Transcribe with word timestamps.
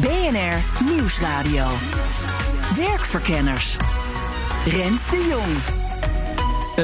BNR 0.00 0.84
Nieuwsradio. 0.84 1.66
Werkverkenners. 2.76 3.76
Rens 4.66 5.10
de 5.10 5.26
Jong. 5.28 5.56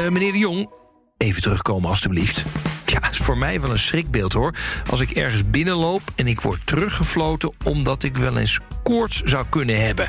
Uh, 0.05 0.11
meneer 0.11 0.33
de 0.33 0.39
Jong, 0.39 0.71
even 1.17 1.43
terugkomen 1.43 1.89
alstublieft. 1.89 2.45
Ja, 2.87 3.11
is 3.11 3.17
voor 3.17 3.39
mij 3.39 3.61
wel 3.61 3.71
een 3.71 3.79
schrikbeeld 3.79 4.33
hoor. 4.33 4.55
Als 4.91 5.01
ik 5.01 5.11
ergens 5.11 5.51
binnenloop 5.51 6.03
en 6.15 6.27
ik 6.27 6.41
word 6.41 6.67
teruggefloten 6.67 7.53
omdat 7.65 8.03
ik 8.03 8.17
wel 8.17 8.37
eens 8.37 8.61
koorts 8.83 9.21
zou 9.23 9.47
kunnen 9.49 9.85
hebben. 9.87 10.09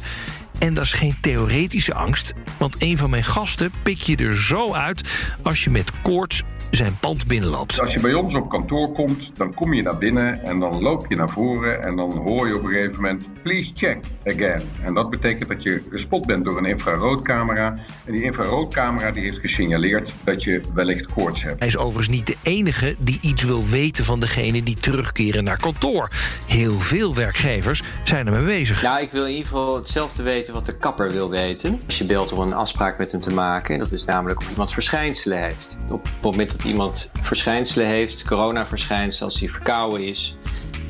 En 0.63 0.73
dat 0.73 0.84
is 0.84 0.94
geen 0.94 1.16
theoretische 1.22 1.94
angst, 1.94 2.34
want 2.58 2.76
een 2.80 2.98
van 2.98 3.09
mijn 3.09 3.23
gasten 3.23 3.72
pik 3.84 3.98
je 3.98 4.17
er 4.17 4.38
zo 4.38 4.73
uit 4.73 5.02
als 5.41 5.63
je 5.63 5.70
met 5.70 5.91
koorts 6.02 6.44
zijn 6.76 6.98
pand 6.99 7.27
binnenloopt. 7.27 7.80
Als 7.80 7.94
je 7.94 7.99
bij 7.99 8.13
ons 8.13 8.34
op 8.34 8.49
kantoor 8.49 8.91
komt, 8.91 9.31
dan 9.34 9.53
kom 9.53 9.73
je 9.73 9.81
naar 9.81 9.98
binnen 9.98 10.44
en 10.44 10.59
dan 10.59 10.81
loop 10.81 11.05
je 11.09 11.16
naar 11.16 11.30
voren 11.30 11.84
en 11.84 11.95
dan 11.95 12.17
hoor 12.17 12.48
je 12.48 12.55
op 12.55 12.63
een 12.63 12.67
gegeven 12.67 12.95
moment 12.95 13.30
please 13.44 13.72
check 13.73 13.98
again. 14.23 14.62
En 14.84 14.94
dat 14.94 15.09
betekent 15.09 15.49
dat 15.49 15.63
je 15.63 15.84
gespot 15.89 16.26
bent 16.26 16.44
door 16.44 16.58
een 16.58 16.66
infraroodcamera 16.66 17.77
en 18.05 18.14
die 18.14 18.23
infraroodcamera 18.23 19.11
die 19.11 19.23
heeft 19.23 19.38
gesignaleerd 19.39 20.14
dat 20.23 20.44
je 20.44 20.61
wellicht 20.73 21.14
koorts 21.14 21.44
hebt. 21.44 21.59
Hij 21.59 21.67
is 21.67 21.77
overigens 21.77 22.16
niet 22.17 22.27
de 22.27 22.38
enige 22.44 22.95
die 23.00 23.20
iets 23.22 23.44
wil 23.44 23.67
weten 23.67 24.03
van 24.03 24.20
degene 24.20 24.64
die 24.64 24.75
terugkeren 24.75 25.44
naar 25.44 25.58
kantoor. 25.58 26.09
Heel 26.48 26.80
veel 26.80 27.16
werkgevers 27.16 27.83
zijn 28.03 28.27
ermee 28.27 28.45
bezig. 28.45 28.81
Nou, 28.81 29.02
ik 29.02 29.11
wil 29.11 29.25
in 29.25 29.31
ieder 29.31 29.48
geval 29.48 29.75
hetzelfde 29.75 30.23
weten 30.23 30.53
wat 30.54 30.66
de 30.66 30.78
kapper 30.78 31.12
wil 31.12 31.30
weten. 31.30 31.82
Als 31.86 31.98
je 31.98 32.06
belt 32.06 32.32
om 32.32 32.40
een 32.40 32.54
afspraak 32.54 32.98
met 32.98 33.12
hem 33.12 33.22
te 33.22 33.30
maken, 33.30 33.80
dat 33.80 33.92
is 33.92 34.06
namelijk 34.06 34.40
of 34.40 34.50
iemand 34.50 34.73
verschijnselen 34.73 35.42
heeft. 35.42 35.78
Op 35.90 36.04
het 36.04 36.22
moment 36.22 36.52
dat 36.52 36.64
iemand 36.64 37.12
verschijnselen 37.22 37.88
heeft, 37.88 38.28
coronaverschijnselen, 38.28 39.30
als 39.32 39.40
hij 39.40 39.50
verkouden 39.50 40.08
is. 40.08 40.36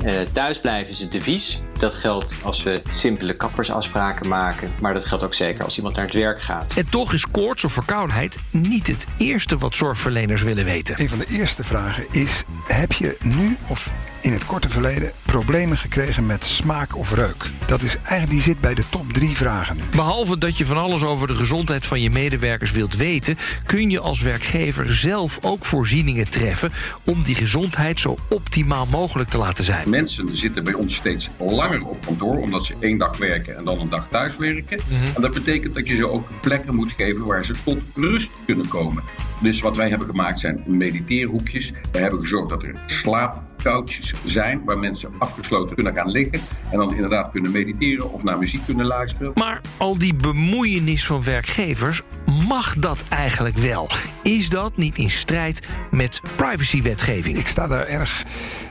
Uh, 0.05 0.13
thuisblijven 0.33 0.91
is 0.91 0.99
het 0.99 1.11
devies. 1.11 1.61
Dat 1.79 1.95
geldt 1.95 2.35
als 2.43 2.63
we 2.63 2.81
simpele 2.89 3.35
kappersafspraken 3.35 4.27
maken. 4.27 4.73
Maar 4.81 4.93
dat 4.93 5.05
geldt 5.05 5.23
ook 5.23 5.33
zeker 5.33 5.63
als 5.63 5.77
iemand 5.77 5.95
naar 5.95 6.05
het 6.05 6.13
werk 6.13 6.41
gaat. 6.41 6.73
En 6.73 6.89
toch 6.89 7.13
is 7.13 7.27
koorts 7.31 7.63
of 7.63 7.73
verkoudheid 7.73 8.37
niet 8.51 8.87
het 8.87 9.07
eerste 9.17 9.57
wat 9.57 9.75
zorgverleners 9.75 10.43
willen 10.43 10.65
weten. 10.65 10.99
Een 10.99 11.09
van 11.09 11.17
de 11.17 11.27
eerste 11.29 11.63
vragen 11.63 12.05
is: 12.11 12.43
heb 12.67 12.91
je 12.91 13.17
nu 13.21 13.57
of 13.67 13.91
in 14.23 14.33
het 14.33 14.45
korte 14.45 14.69
verleden 14.69 15.11
problemen 15.25 15.77
gekregen 15.77 16.25
met 16.25 16.43
smaak 16.43 16.97
of 16.97 17.13
reuk? 17.13 17.49
Dat 17.65 17.81
is 17.81 17.95
eigenlijk 17.97 18.29
die 18.29 18.41
zit 18.41 18.59
bij 18.59 18.73
de 18.73 18.83
top 18.89 19.13
drie 19.13 19.35
vragen 19.35 19.75
nu. 19.75 19.81
Behalve 19.91 20.37
dat 20.37 20.57
je 20.57 20.65
van 20.65 20.77
alles 20.77 21.03
over 21.03 21.27
de 21.27 21.35
gezondheid 21.35 21.85
van 21.85 22.01
je 22.01 22.09
medewerkers 22.09 22.71
wilt 22.71 22.95
weten, 22.95 23.37
kun 23.65 23.89
je 23.89 23.99
als 23.99 24.21
werkgever 24.21 24.93
zelf 24.93 25.37
ook 25.41 25.65
voorzieningen 25.65 26.29
treffen 26.29 26.71
om 27.05 27.23
die 27.23 27.35
gezondheid 27.35 27.99
zo 27.99 28.15
optimaal 28.29 28.85
mogelijk 28.85 29.29
te 29.29 29.37
laten 29.37 29.63
zijn. 29.63 29.89
Mensen 29.89 30.37
zitten 30.37 30.63
bij 30.63 30.73
ons 30.73 30.95
steeds 30.95 31.29
langer 31.39 31.85
op 31.85 32.05
kantoor, 32.05 32.37
omdat 32.37 32.65
ze 32.65 32.75
één 32.79 32.97
dag 32.97 33.17
werken 33.17 33.57
en 33.57 33.65
dan 33.65 33.79
een 33.79 33.89
dag 33.89 34.07
thuis 34.11 34.37
werken. 34.37 34.79
Mhm. 34.89 35.15
En 35.15 35.21
dat 35.21 35.33
betekent 35.33 35.75
dat 35.75 35.87
je 35.87 35.95
ze 35.95 36.09
ook 36.09 36.27
plekken 36.41 36.75
moet 36.75 36.91
geven 36.97 37.25
waar 37.25 37.45
ze 37.45 37.53
tot 37.63 37.81
rust 37.95 38.31
kunnen 38.45 38.67
komen. 38.67 39.03
Dus 39.43 39.61
wat 39.61 39.77
wij 39.77 39.89
hebben 39.89 40.07
gemaakt 40.07 40.39
zijn 40.39 40.63
mediteerhoekjes. 40.67 41.73
We 41.91 41.99
hebben 41.99 42.19
gezorgd 42.19 42.49
dat 42.49 42.63
er 42.63 42.75
slaapcouches 42.85 44.13
zijn 44.25 44.61
waar 44.65 44.79
mensen 44.79 45.09
afgesloten 45.17 45.75
kunnen 45.75 45.93
gaan 45.93 46.09
liggen 46.11 46.41
en 46.71 46.77
dan 46.77 46.93
inderdaad 46.93 47.31
kunnen 47.31 47.51
mediteren 47.51 48.11
of 48.11 48.23
naar 48.23 48.37
muziek 48.37 48.65
kunnen 48.65 48.85
luisteren. 48.85 49.31
Maar 49.35 49.61
al 49.77 49.97
die 49.97 50.13
bemoeienis 50.13 51.05
van 51.05 51.23
werkgevers, 51.23 52.01
mag 52.47 52.75
dat 52.75 53.03
eigenlijk 53.09 53.57
wel? 53.57 53.89
Is 54.21 54.49
dat 54.49 54.77
niet 54.77 54.97
in 54.97 55.09
strijd 55.09 55.67
met 55.91 56.21
privacywetgeving? 56.35 57.37
Ik 57.37 57.47
sta 57.47 57.67
daar 57.67 57.87
erg 57.87 58.23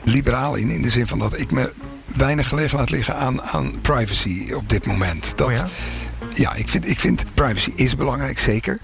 liberaal 0.04 0.54
in, 0.54 0.70
in 0.70 0.82
de 0.82 0.90
zin 0.90 1.06
van 1.06 1.18
dat 1.18 1.38
ik 1.38 1.50
me 1.50 1.72
weinig 2.16 2.48
gelegen 2.48 2.78
laat 2.78 2.90
liggen 2.90 3.16
aan, 3.16 3.42
aan 3.42 3.80
privacy 3.80 4.52
op 4.52 4.70
dit 4.70 4.86
moment. 4.86 5.32
Dat, 5.36 5.48
Oh 5.48 5.54
ja? 5.54 5.66
ja, 6.34 6.54
ik 6.54 6.68
vind, 6.68 6.88
ik 6.88 7.00
vind 7.00 7.24
privacy 7.34 7.72
is 7.74 7.96
belangrijk, 7.96 8.38
zeker. 8.38 8.78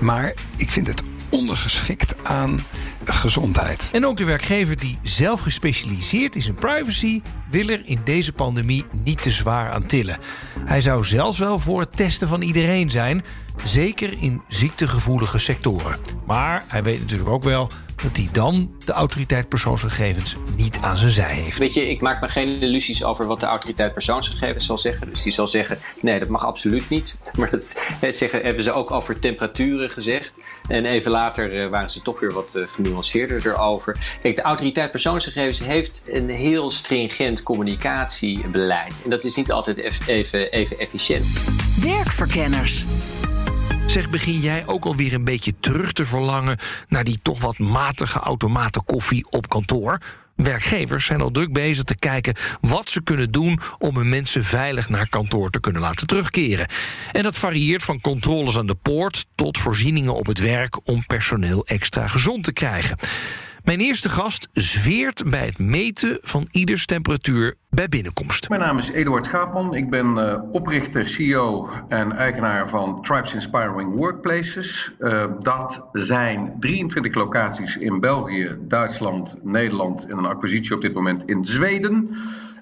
Maar 0.00 0.34
ik 0.56 0.70
vind 0.70 0.86
het 0.86 1.02
ondergeschikt 1.34 2.14
aan 2.22 2.60
gezondheid. 3.04 3.88
En 3.92 4.06
ook 4.06 4.16
de 4.16 4.24
werkgever 4.24 4.76
die 4.76 4.98
zelf 5.02 5.40
gespecialiseerd 5.40 6.36
is 6.36 6.46
in 6.46 6.54
privacy, 6.54 7.22
wil 7.50 7.68
er 7.68 7.82
in 7.84 8.00
deze 8.04 8.32
pandemie 8.32 8.84
niet 9.04 9.22
te 9.22 9.30
zwaar 9.30 9.70
aan 9.70 9.86
tillen. 9.86 10.18
Hij 10.64 10.80
zou 10.80 11.04
zelfs 11.04 11.38
wel 11.38 11.58
voor 11.58 11.80
het 11.80 11.96
testen 11.96 12.28
van 12.28 12.42
iedereen 12.42 12.90
zijn, 12.90 13.24
zeker 13.64 14.14
in 14.18 14.42
ziektegevoelige 14.48 15.38
sectoren. 15.38 15.98
Maar 16.26 16.64
hij 16.68 16.82
weet 16.82 17.00
natuurlijk 17.00 17.30
ook 17.30 17.44
wel 17.44 17.70
dat 18.04 18.16
hij 18.16 18.28
dan 18.32 18.70
de 18.84 18.92
autoriteit 18.92 19.48
persoonsgegevens 19.48 20.36
niet 20.56 20.78
aan 20.80 20.96
zijn 20.96 21.10
zij 21.10 21.34
heeft. 21.34 21.58
Weet 21.58 21.74
je, 21.74 21.88
ik 21.88 22.00
maak 22.00 22.20
me 22.20 22.28
geen 22.28 22.60
illusies 22.60 23.04
over 23.04 23.26
wat 23.26 23.40
de 23.40 23.46
autoriteit 23.46 23.92
persoonsgegevens 23.92 24.66
zal 24.66 24.78
zeggen. 24.78 25.08
Dus 25.08 25.22
die 25.22 25.32
zal 25.32 25.48
zeggen, 25.48 25.78
nee, 26.00 26.18
dat 26.18 26.28
mag 26.28 26.44
absoluut 26.44 26.88
niet. 26.88 27.18
Maar 27.38 27.50
dat 27.50 27.76
zeggen, 28.20 28.42
hebben 28.42 28.62
ze 28.62 28.72
ook 28.72 28.90
over 28.90 29.18
temperaturen 29.18 29.90
gezegd. 29.90 30.32
En 30.68 30.84
even 30.84 31.10
later 31.10 31.62
eh, 31.62 31.68
waren 31.68 31.90
ze 31.90 32.00
toch 32.00 32.20
weer 32.20 32.32
wat 32.32 32.54
eh, 32.54 32.62
genuanceerder 32.66 33.46
erover. 33.46 34.18
Kijk, 34.22 34.36
de 34.36 34.42
autoriteit 34.42 34.90
persoonsgegevens 34.90 35.58
heeft 35.58 36.02
een 36.06 36.30
heel 36.30 36.70
stringent 36.70 37.42
communicatiebeleid. 37.42 38.94
En 39.04 39.10
dat 39.10 39.24
is 39.24 39.36
niet 39.36 39.52
altijd 39.52 39.76
even, 40.06 40.50
even 40.50 40.78
efficiënt. 40.78 41.26
Werkverkenners. 41.82 42.84
Zeg, 43.94 44.10
begin 44.10 44.40
jij 44.40 44.66
ook 44.66 44.84
alweer 44.84 45.12
een 45.12 45.24
beetje 45.24 45.54
terug 45.60 45.92
te 45.92 46.04
verlangen 46.04 46.58
naar 46.88 47.04
die 47.04 47.18
toch 47.22 47.40
wat 47.40 47.58
matige 47.58 48.18
automaten 48.18 48.84
koffie 48.84 49.26
op 49.30 49.48
kantoor? 49.48 49.98
Werkgevers 50.36 51.04
zijn 51.04 51.20
al 51.20 51.30
druk 51.30 51.52
bezig 51.52 51.84
te 51.84 51.96
kijken 51.96 52.34
wat 52.60 52.90
ze 52.90 53.02
kunnen 53.02 53.30
doen 53.30 53.58
om 53.78 53.96
hun 53.96 54.08
mensen 54.08 54.44
veilig 54.44 54.88
naar 54.88 55.08
kantoor 55.08 55.50
te 55.50 55.60
kunnen 55.60 55.82
laten 55.82 56.06
terugkeren. 56.06 56.66
En 57.12 57.22
dat 57.22 57.36
varieert 57.36 57.82
van 57.82 58.00
controles 58.00 58.58
aan 58.58 58.66
de 58.66 58.74
poort 58.74 59.26
tot 59.34 59.58
voorzieningen 59.58 60.14
op 60.14 60.26
het 60.26 60.38
werk 60.38 60.88
om 60.88 61.06
personeel 61.06 61.66
extra 61.66 62.06
gezond 62.06 62.44
te 62.44 62.52
krijgen. 62.52 62.98
Mijn 63.64 63.80
eerste 63.80 64.08
gast 64.08 64.48
zweert 64.52 65.30
bij 65.30 65.46
het 65.46 65.58
meten 65.58 66.18
van 66.22 66.48
ieders 66.50 66.86
temperatuur 66.86 67.54
bij 67.70 67.88
binnenkomst. 67.88 68.48
Mijn 68.48 68.60
naam 68.60 68.78
is 68.78 68.90
Eduard 68.90 69.26
Schaapman. 69.26 69.74
Ik 69.74 69.90
ben 69.90 70.18
eh, 70.18 70.42
oprichter, 70.52 71.08
CEO 71.08 71.68
en 71.88 72.12
eigenaar 72.12 72.68
van 72.68 73.02
Tribes 73.02 73.34
Inspiring 73.34 73.96
Workplaces. 73.96 74.92
Eh, 74.98 75.24
dat 75.38 75.86
zijn 75.92 76.56
23 76.60 77.14
locaties 77.14 77.76
in 77.76 78.00
België, 78.00 78.56
Duitsland, 78.60 79.36
Nederland 79.42 80.06
en 80.06 80.18
een 80.18 80.26
acquisitie 80.26 80.74
op 80.74 80.80
dit 80.80 80.94
moment 80.94 81.24
in 81.24 81.44
Zweden. 81.44 82.10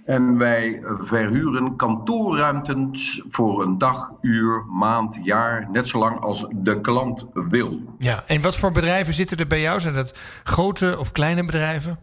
En 0.05 0.39
wij 0.39 0.83
verhuren 0.99 1.77
kantoorruimtes 1.77 3.23
voor 3.31 3.63
een 3.63 3.79
dag, 3.79 4.13
uur, 4.21 4.65
maand, 4.69 5.19
jaar, 5.23 5.69
net 5.71 5.89
zo 5.89 5.99
lang 5.99 6.21
als 6.21 6.47
de 6.51 6.81
klant 6.81 7.27
wil. 7.33 7.81
Ja, 7.99 8.25
en 8.27 8.41
wat 8.41 8.57
voor 8.57 8.71
bedrijven 8.71 9.15
zitten 9.15 9.37
er 9.37 9.47
bij 9.47 9.61
jou? 9.61 9.81
Zijn 9.81 9.95
dat 9.95 10.19
grote 10.43 10.97
of 10.99 11.13
kleine 11.13 11.45
bedrijven? 11.45 11.99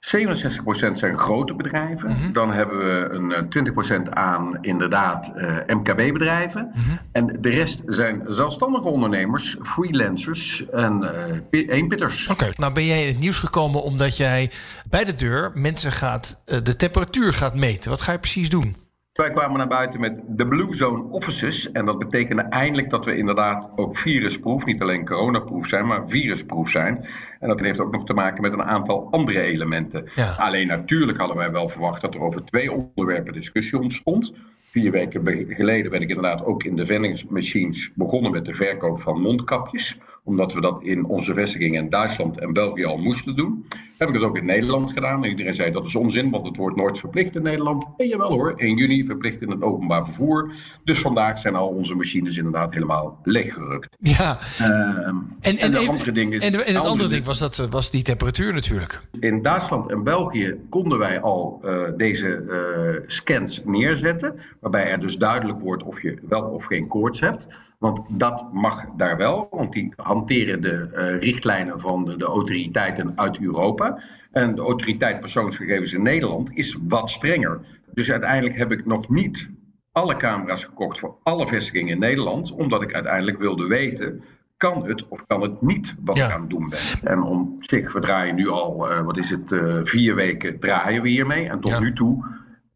67% 0.00 0.92
zijn 0.92 1.16
grote 1.16 1.54
bedrijven. 1.54 2.32
Dan 2.32 2.52
hebben 2.52 2.78
we 2.78 3.08
een 3.10 3.32
eh, 3.32 3.96
20% 3.98 4.10
aan 4.10 4.58
inderdaad 4.60 5.32
eh, 5.36 5.56
MKB-bedrijven. 5.76 6.72
En 7.12 7.36
de 7.40 7.48
rest 7.48 7.82
zijn 7.86 8.22
zelfstandige 8.24 8.88
ondernemers, 8.88 9.56
freelancers 9.62 10.68
en 10.70 11.02
eh, 11.26 11.38
pi- 11.50 11.70
eenpitters. 11.70 12.28
Oké. 12.28 12.50
Nou 12.56 12.72
ben 12.72 12.84
jij 12.84 13.00
in 13.02 13.08
het 13.08 13.18
nieuws 13.18 13.38
gekomen 13.38 13.82
omdat 13.82 14.16
jij 14.16 14.50
bij 14.90 15.04
de 15.04 15.14
deur 15.14 15.50
mensen 15.54 15.92
gaat, 15.92 16.42
eh, 16.44 16.58
de 16.62 16.76
temperatuur 16.76 17.34
gaat 17.34 17.54
meten. 17.54 17.90
Wat 17.90 18.00
ga 18.00 18.12
je 18.12 18.18
precies 18.18 18.50
doen? 18.50 18.76
Wij 19.18 19.30
kwamen 19.30 19.58
naar 19.58 19.68
buiten 19.68 20.00
met 20.00 20.20
de 20.26 20.46
Blue 20.46 20.74
Zone 20.74 21.02
Offices. 21.02 21.72
En 21.72 21.84
dat 21.84 21.98
betekende 21.98 22.42
eindelijk 22.42 22.90
dat 22.90 23.04
we 23.04 23.16
inderdaad 23.16 23.70
ook 23.76 23.96
virusproof, 23.96 24.64
niet 24.64 24.82
alleen 24.82 25.04
coronaproof 25.04 25.66
zijn, 25.66 25.86
maar 25.86 26.08
virusproof 26.08 26.68
zijn. 26.68 27.06
En 27.40 27.48
dat 27.48 27.60
heeft 27.60 27.80
ook 27.80 27.92
nog 27.92 28.04
te 28.04 28.12
maken 28.12 28.42
met 28.42 28.52
een 28.52 28.62
aantal 28.62 29.08
andere 29.10 29.40
elementen. 29.40 30.08
Ja. 30.14 30.34
Alleen 30.36 30.66
natuurlijk 30.66 31.18
hadden 31.18 31.36
wij 31.36 31.50
wel 31.50 31.68
verwacht 31.68 32.00
dat 32.00 32.14
er 32.14 32.20
over 32.20 32.44
twee 32.44 32.72
onderwerpen 32.72 33.32
discussie 33.32 33.78
ontstond. 33.78 34.32
Vier 34.60 34.90
weken 34.90 35.46
geleden 35.48 35.90
ben 35.90 36.02
ik 36.02 36.08
inderdaad 36.08 36.44
ook 36.44 36.62
in 36.62 36.76
de 36.76 36.86
vending 36.86 37.28
machines 37.28 37.92
begonnen 37.94 38.30
met 38.30 38.44
de 38.44 38.54
verkoop 38.54 39.00
van 39.00 39.20
mondkapjes. 39.20 39.98
Omdat 40.28 40.52
we 40.52 40.60
dat 40.60 40.82
in 40.82 41.04
onze 41.04 41.34
vestigingen 41.34 41.82
in 41.82 41.90
Duitsland 41.90 42.38
en 42.38 42.52
België 42.52 42.84
al 42.84 42.96
moesten 42.98 43.36
doen. 43.36 43.66
Heb 43.98 44.08
ik 44.08 44.14
het 44.14 44.22
ook 44.22 44.36
in 44.36 44.44
Nederland 44.44 44.90
gedaan. 44.92 45.24
En 45.24 45.30
iedereen 45.30 45.54
zei 45.54 45.70
dat 45.72 45.84
is 45.84 45.94
onzin, 45.94 46.30
want 46.30 46.46
het 46.46 46.56
wordt 46.56 46.76
nooit 46.76 46.98
verplicht 46.98 47.36
in 47.36 47.42
Nederland. 47.42 47.86
En 47.96 48.08
jawel 48.08 48.30
hoor, 48.32 48.54
1 48.56 48.76
juni 48.76 49.04
verplicht 49.04 49.42
in 49.42 49.50
het 49.50 49.62
openbaar 49.62 50.04
vervoer. 50.04 50.52
Dus 50.84 50.98
vandaag 50.98 51.38
zijn 51.38 51.54
al 51.54 51.68
onze 51.68 51.94
machines 51.94 52.36
inderdaad 52.36 52.74
helemaal 52.74 53.18
leeggerukt. 53.24 53.96
Ja. 53.98 54.38
Ehm, 54.58 54.68
En, 54.68 55.22
en, 55.40 55.56
en 55.58 55.74
even- 55.74 55.88
andere 55.88 56.12
ding 56.12 56.32
is- 56.34 56.42
en, 56.44 56.52
het 56.52 56.66
andere 56.66 56.78
andere 56.88 57.08
ding- 57.08 57.24
was, 57.24 57.38
dat, 57.38 57.56
was 57.70 57.90
die 57.90 58.02
temperatuur 58.02 58.52
natuurlijk. 58.54 59.00
In 59.20 59.42
Duitsland 59.42 59.90
en 59.90 60.02
België 60.04 60.54
konden 60.68 60.98
wij 60.98 61.20
al 61.20 61.60
eh, 61.64 61.76
deze 61.96 62.28
eh, 62.34 63.02
scans 63.06 63.62
neerzetten. 63.64 64.34
Waarbij 64.60 64.90
er 64.90 65.00
dus 65.00 65.16
duidelijk 65.16 65.60
wordt 65.60 65.82
of 65.82 66.02
je 66.02 66.18
wel 66.28 66.42
of 66.42 66.64
geen 66.64 66.86
koorts 66.86 67.20
hebt. 67.20 67.46
Want 67.78 68.00
dat 68.08 68.52
mag 68.52 68.86
daar 68.96 69.16
wel, 69.16 69.48
want 69.50 69.72
die 69.72 69.92
hanteren 69.96 70.60
de 70.62 70.88
eh, 70.94 71.18
richtlijnen 71.18 71.80
van 71.80 72.04
de, 72.04 72.16
de 72.16 72.24
autoriteiten 72.24 73.12
uit 73.14 73.38
Europa. 73.40 74.00
En 74.30 74.54
de 74.54 74.60
autoriteit 74.62 75.20
persoonsgegevens 75.20 75.92
in 75.92 76.02
Nederland 76.02 76.50
is 76.52 76.78
wat 76.88 77.10
strenger. 77.10 77.60
Dus 77.94 78.10
uiteindelijk 78.10 78.56
heb 78.56 78.72
ik 78.72 78.86
nog 78.86 79.08
niet 79.08 79.48
alle 79.92 80.16
camera's 80.16 80.64
gekocht 80.64 80.98
voor 80.98 81.16
alle 81.22 81.46
vestigingen 81.46 81.92
in 81.92 81.98
Nederland. 82.00 82.52
Omdat 82.52 82.82
ik 82.82 82.94
uiteindelijk 82.94 83.38
wilde 83.38 83.66
weten, 83.66 84.22
kan 84.56 84.86
het 84.86 85.08
of 85.08 85.26
kan 85.26 85.42
het 85.42 85.62
niet 85.62 85.94
wat 86.04 86.16
Ja. 86.16 86.26
ik 86.26 86.32
aan 86.32 86.40
het 86.40 86.50
doen 86.50 86.68
ben. 86.68 87.10
En 87.12 87.22
om 87.22 87.56
zich, 87.60 87.92
we 87.92 88.00
draaien 88.00 88.34
nu 88.34 88.48
al, 88.48 88.90
eh, 88.90 89.00
wat 89.04 89.16
is 89.18 89.30
het, 89.30 89.52
eh, 89.52 89.80
vier 89.84 90.14
weken 90.14 90.58
draaien 90.60 91.02
we 91.02 91.08
hiermee. 91.08 91.48
En 91.48 91.60
tot 91.60 91.70
Ja. 91.70 91.80
nu 91.80 91.92
toe 91.92 92.24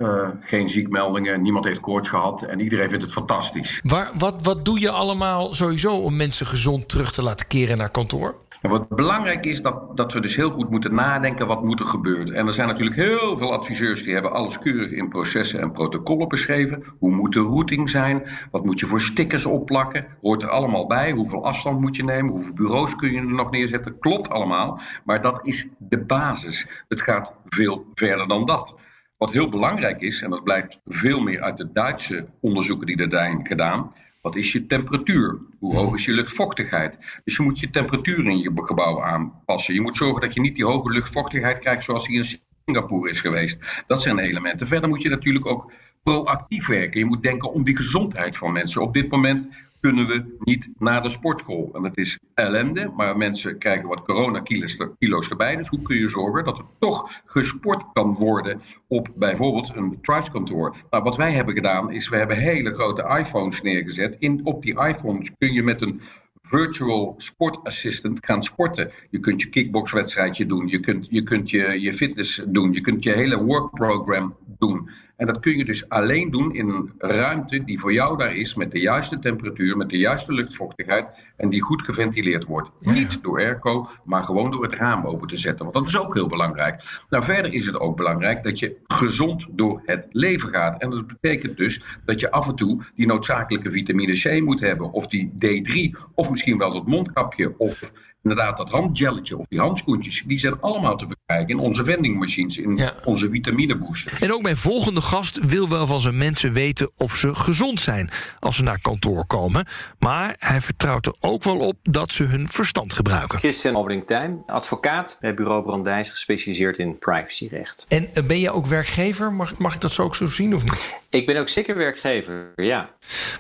eh, 0.02 0.28
geen 0.40 0.68
ziekmeldingen, 0.68 1.42
niemand 1.42 1.64
heeft 1.64 1.80
koorts 1.80 2.08
gehad 2.08 2.42
en 2.42 2.60
iedereen 2.60 2.88
vindt 2.88 3.04
het 3.04 3.12
fantastisch. 3.12 3.80
Waar, 3.84 4.10
wat, 4.14 4.34
wat 4.42 4.64
doe 4.64 4.80
je 4.80 4.90
allemaal 4.90 5.54
sowieso 5.54 5.96
om 5.96 6.16
mensen 6.16 6.46
gezond 6.46 6.88
terug 6.88 7.12
te 7.12 7.22
laten 7.22 7.46
keren 7.46 7.78
naar 7.78 7.90
kantoor? 7.90 8.34
Wat 8.62 8.88
belangrijk 8.88 9.46
is, 9.46 9.62
dat, 9.62 9.96
dat 9.96 10.12
we 10.12 10.20
dus 10.20 10.36
heel 10.36 10.50
goed 10.50 10.70
moeten 10.70 10.94
nadenken 10.94 11.46
wat 11.46 11.64
moet 11.64 11.80
er 11.80 11.86
gebeuren. 11.86 12.34
En 12.34 12.46
er 12.46 12.52
zijn 12.52 12.68
natuurlijk 12.68 12.96
heel 12.96 13.36
veel 13.36 13.52
adviseurs 13.52 14.02
die 14.02 14.12
hebben 14.12 14.32
alles 14.32 14.58
keurig 14.58 14.90
in 14.90 15.08
processen 15.08 15.60
en 15.60 15.72
protocollen 15.72 16.28
beschreven. 16.28 16.84
Hoe 16.98 17.10
moet 17.10 17.32
de 17.32 17.40
routing 17.40 17.90
zijn? 17.90 18.22
Wat 18.50 18.64
moet 18.64 18.80
je 18.80 18.86
voor 18.86 19.00
stickers 19.00 19.44
opplakken? 19.44 20.06
Hoort 20.20 20.42
er 20.42 20.48
allemaal 20.48 20.86
bij? 20.86 21.12
Hoeveel 21.12 21.44
afstand 21.44 21.80
moet 21.80 21.96
je 21.96 22.04
nemen? 22.04 22.32
Hoeveel 22.32 22.54
bureaus 22.54 22.96
kun 22.96 23.12
je 23.12 23.18
er 23.18 23.34
nog 23.34 23.50
neerzetten? 23.50 23.98
Klopt 23.98 24.28
allemaal, 24.28 24.80
maar 25.04 25.22
dat 25.22 25.40
is 25.42 25.68
de 25.78 25.98
basis. 25.98 26.68
Het 26.88 27.02
gaat 27.02 27.34
veel 27.44 27.86
verder 27.94 28.28
dan 28.28 28.46
dat. 28.46 28.74
Wat 29.22 29.32
heel 29.32 29.48
belangrijk 29.48 30.00
is, 30.00 30.22
en 30.22 30.30
dat 30.30 30.44
blijkt 30.44 30.78
veel 30.86 31.20
meer 31.20 31.40
uit 31.40 31.56
de 31.56 31.72
Duitse 31.72 32.26
onderzoeken 32.40 32.86
die 32.86 33.06
zijn 33.10 33.46
gedaan. 33.46 33.94
Wat 34.20 34.36
is 34.36 34.52
je 34.52 34.66
temperatuur? 34.66 35.38
Hoe 35.58 35.76
hoog 35.76 35.94
is 35.94 36.04
je 36.04 36.12
luchtvochtigheid? 36.12 36.98
Dus 37.24 37.36
je 37.36 37.42
moet 37.42 37.60
je 37.60 37.70
temperatuur 37.70 38.26
in 38.26 38.38
je 38.38 38.50
gebouw 38.54 39.02
aanpassen. 39.02 39.74
Je 39.74 39.80
moet 39.80 39.96
zorgen 39.96 40.20
dat 40.20 40.34
je 40.34 40.40
niet 40.40 40.54
die 40.54 40.64
hoge 40.64 40.92
luchtvochtigheid 40.92 41.58
krijgt 41.58 41.84
zoals 41.84 42.06
die 42.06 42.16
in 42.16 42.40
Singapore 42.64 43.10
is 43.10 43.20
geweest. 43.20 43.82
Dat 43.86 44.02
zijn 44.02 44.18
elementen. 44.18 44.68
Verder 44.68 44.88
moet 44.88 45.02
je 45.02 45.08
natuurlijk 45.08 45.46
ook 45.46 45.72
proactief 46.02 46.66
werken. 46.66 46.98
Je 46.98 47.06
moet 47.06 47.22
denken 47.22 47.52
om 47.52 47.64
die 47.64 47.76
gezondheid 47.76 48.36
van 48.36 48.52
mensen. 48.52 48.82
Op 48.82 48.94
dit 48.94 49.10
moment 49.10 49.48
kunnen 49.80 50.06
we 50.06 50.36
niet 50.40 50.68
naar 50.78 51.02
de 51.02 51.08
sportschool. 51.08 51.70
En 51.74 51.82
dat 51.82 51.96
is 51.98 52.18
ellende, 52.34 52.92
maar 52.96 53.16
mensen 53.16 53.58
krijgen 53.58 53.88
wat 53.88 54.02
coronakilo's 54.02 54.78
er- 54.78 54.92
kilo's 54.98 55.28
erbij. 55.28 55.56
Dus 55.56 55.68
hoe 55.68 55.82
kun 55.82 55.96
je 55.96 56.08
zorgen 56.08 56.44
dat 56.44 56.58
er 56.58 56.64
toch 56.78 57.10
gesport 57.26 57.84
kan 57.92 58.14
worden 58.14 58.62
op 58.86 59.08
bijvoorbeeld 59.14 59.72
een 59.76 59.98
Tribes-kantoor? 60.02 60.76
Nou, 60.90 61.02
wat 61.02 61.16
wij 61.16 61.32
hebben 61.32 61.54
gedaan 61.54 61.92
is, 61.92 62.08
we 62.08 62.16
hebben 62.16 62.36
hele 62.36 62.74
grote 62.74 63.16
iPhones 63.18 63.62
neergezet. 63.62 64.16
In, 64.18 64.40
op 64.44 64.62
die 64.62 64.80
iPhones 64.86 65.30
kun 65.38 65.52
je 65.52 65.62
met 65.62 65.80
een 65.80 66.00
virtual 66.42 67.14
sport 67.18 67.64
assistant 67.64 68.18
gaan 68.26 68.42
sporten. 68.42 68.90
Je 69.10 69.18
kunt 69.18 69.40
je 69.40 69.48
kickboxwedstrijdje 69.48 70.46
doen, 70.46 70.68
je 70.68 70.80
kunt 70.80 71.06
je, 71.10 71.22
kunt 71.22 71.50
je, 71.50 71.80
je 71.80 71.94
fitness 71.94 72.42
doen, 72.46 72.72
je 72.72 72.80
kunt 72.80 73.02
je 73.04 73.10
hele 73.12 73.44
workprogram 73.44 74.36
doen. 74.58 74.90
En 75.16 75.26
dat 75.26 75.40
kun 75.40 75.56
je 75.56 75.64
dus 75.64 75.88
alleen 75.88 76.30
doen 76.30 76.54
in 76.54 76.68
een 76.68 76.92
ruimte 76.98 77.64
die 77.64 77.78
voor 77.78 77.92
jou 77.92 78.18
daar 78.18 78.36
is, 78.36 78.54
met 78.54 78.70
de 78.70 78.80
juiste 78.80 79.18
temperatuur, 79.18 79.76
met 79.76 79.88
de 79.88 79.98
juiste 79.98 80.32
luchtvochtigheid 80.32 81.06
en 81.36 81.48
die 81.48 81.62
goed 81.62 81.82
geventileerd 81.82 82.44
wordt. 82.44 82.70
Niet 82.80 83.22
door 83.22 83.38
airco, 83.38 83.88
maar 84.04 84.22
gewoon 84.24 84.50
door 84.50 84.62
het 84.62 84.74
raam 84.74 85.06
open 85.06 85.28
te 85.28 85.36
zetten, 85.36 85.64
want 85.64 85.76
dat 85.76 85.88
is 85.88 85.98
ook 85.98 86.14
heel 86.14 86.28
belangrijk. 86.28 87.04
Nou, 87.08 87.24
verder 87.24 87.52
is 87.52 87.66
het 87.66 87.80
ook 87.80 87.96
belangrijk 87.96 88.42
dat 88.42 88.58
je 88.58 88.76
gezond 88.86 89.46
door 89.50 89.82
het 89.84 90.06
leven 90.10 90.48
gaat. 90.48 90.80
En 90.80 90.90
dat 90.90 91.06
betekent 91.06 91.56
dus 91.56 91.82
dat 92.04 92.20
je 92.20 92.30
af 92.30 92.48
en 92.48 92.56
toe 92.56 92.84
die 92.94 93.06
noodzakelijke 93.06 93.70
vitamine 93.70 94.12
C 94.12 94.40
moet 94.40 94.60
hebben, 94.60 94.92
of 94.92 95.06
die 95.06 95.32
D3, 95.34 95.98
of 96.14 96.30
misschien 96.30 96.58
wel 96.58 96.72
dat 96.72 96.86
mondkapje, 96.86 97.58
of 97.58 97.92
inderdaad 98.22 98.56
dat 98.56 98.70
handgelletje 98.70 99.38
of 99.38 99.46
die 99.48 99.58
handschoentjes. 99.60 100.22
Die 100.26 100.38
zijn 100.38 100.60
allemaal 100.60 100.96
te 100.96 101.06
verkrijgen 101.06 101.48
in 101.48 101.58
onze 101.58 101.84
vendingmachines, 101.84 102.58
in 102.58 102.76
Ja. 102.76 102.92
onze 103.04 103.28
vitaminebooster. 103.28 104.22
En 104.22 104.32
ook 104.32 104.42
mijn 104.42 104.56
volgende 104.56 105.00
gast 105.00 105.44
wil 105.44 105.68
wel 105.68 105.86
van 105.86 106.00
zijn 106.00 106.16
mensen 106.16 106.52
weten 106.52 106.90
of 106.96 107.14
ze 107.16 107.34
gezond 107.34 107.80
zijn 107.80 108.10
als 108.40 108.56
ze 108.56 108.62
naar 108.62 108.80
kantoor 108.80 109.26
komen. 109.26 109.66
Maar 109.98 110.34
hij 110.38 110.60
vertrouwt 110.60 111.06
er 111.06 111.14
ook 111.20 111.42
wel 111.44 111.56
op 111.58 111.76
dat 111.82 112.12
ze 112.12 112.24
hun 112.24 112.48
verstand 112.48 112.94
gebruiken. 112.94 113.38
Christian 113.38 113.74
Albering-Tijn, 113.74 114.42
advocaat 114.46 115.16
bij 115.20 115.34
bureau 115.34 115.62
Brandijs, 115.62 116.10
gespecialiseerd 116.10 116.78
in 116.78 116.98
privacyrecht. 116.98 117.84
En 117.88 118.08
eh, 118.14 118.22
ben 118.24 118.38
je 118.40 118.50
ook 118.50 118.66
werkgever? 118.66 119.32
Mag, 119.32 119.56
mag 119.58 119.74
ik 119.74 119.80
dat 119.80 119.92
zo 119.92 120.02
ook 120.02 120.14
zo 120.14 120.26
zien 120.26 120.54
of 120.54 120.62
niet? 120.62 120.94
Ik 121.10 121.26
ben 121.26 121.36
ook 121.36 121.48
zeker 121.48 121.76
werkgever, 121.76 122.52
ja. 122.56 122.90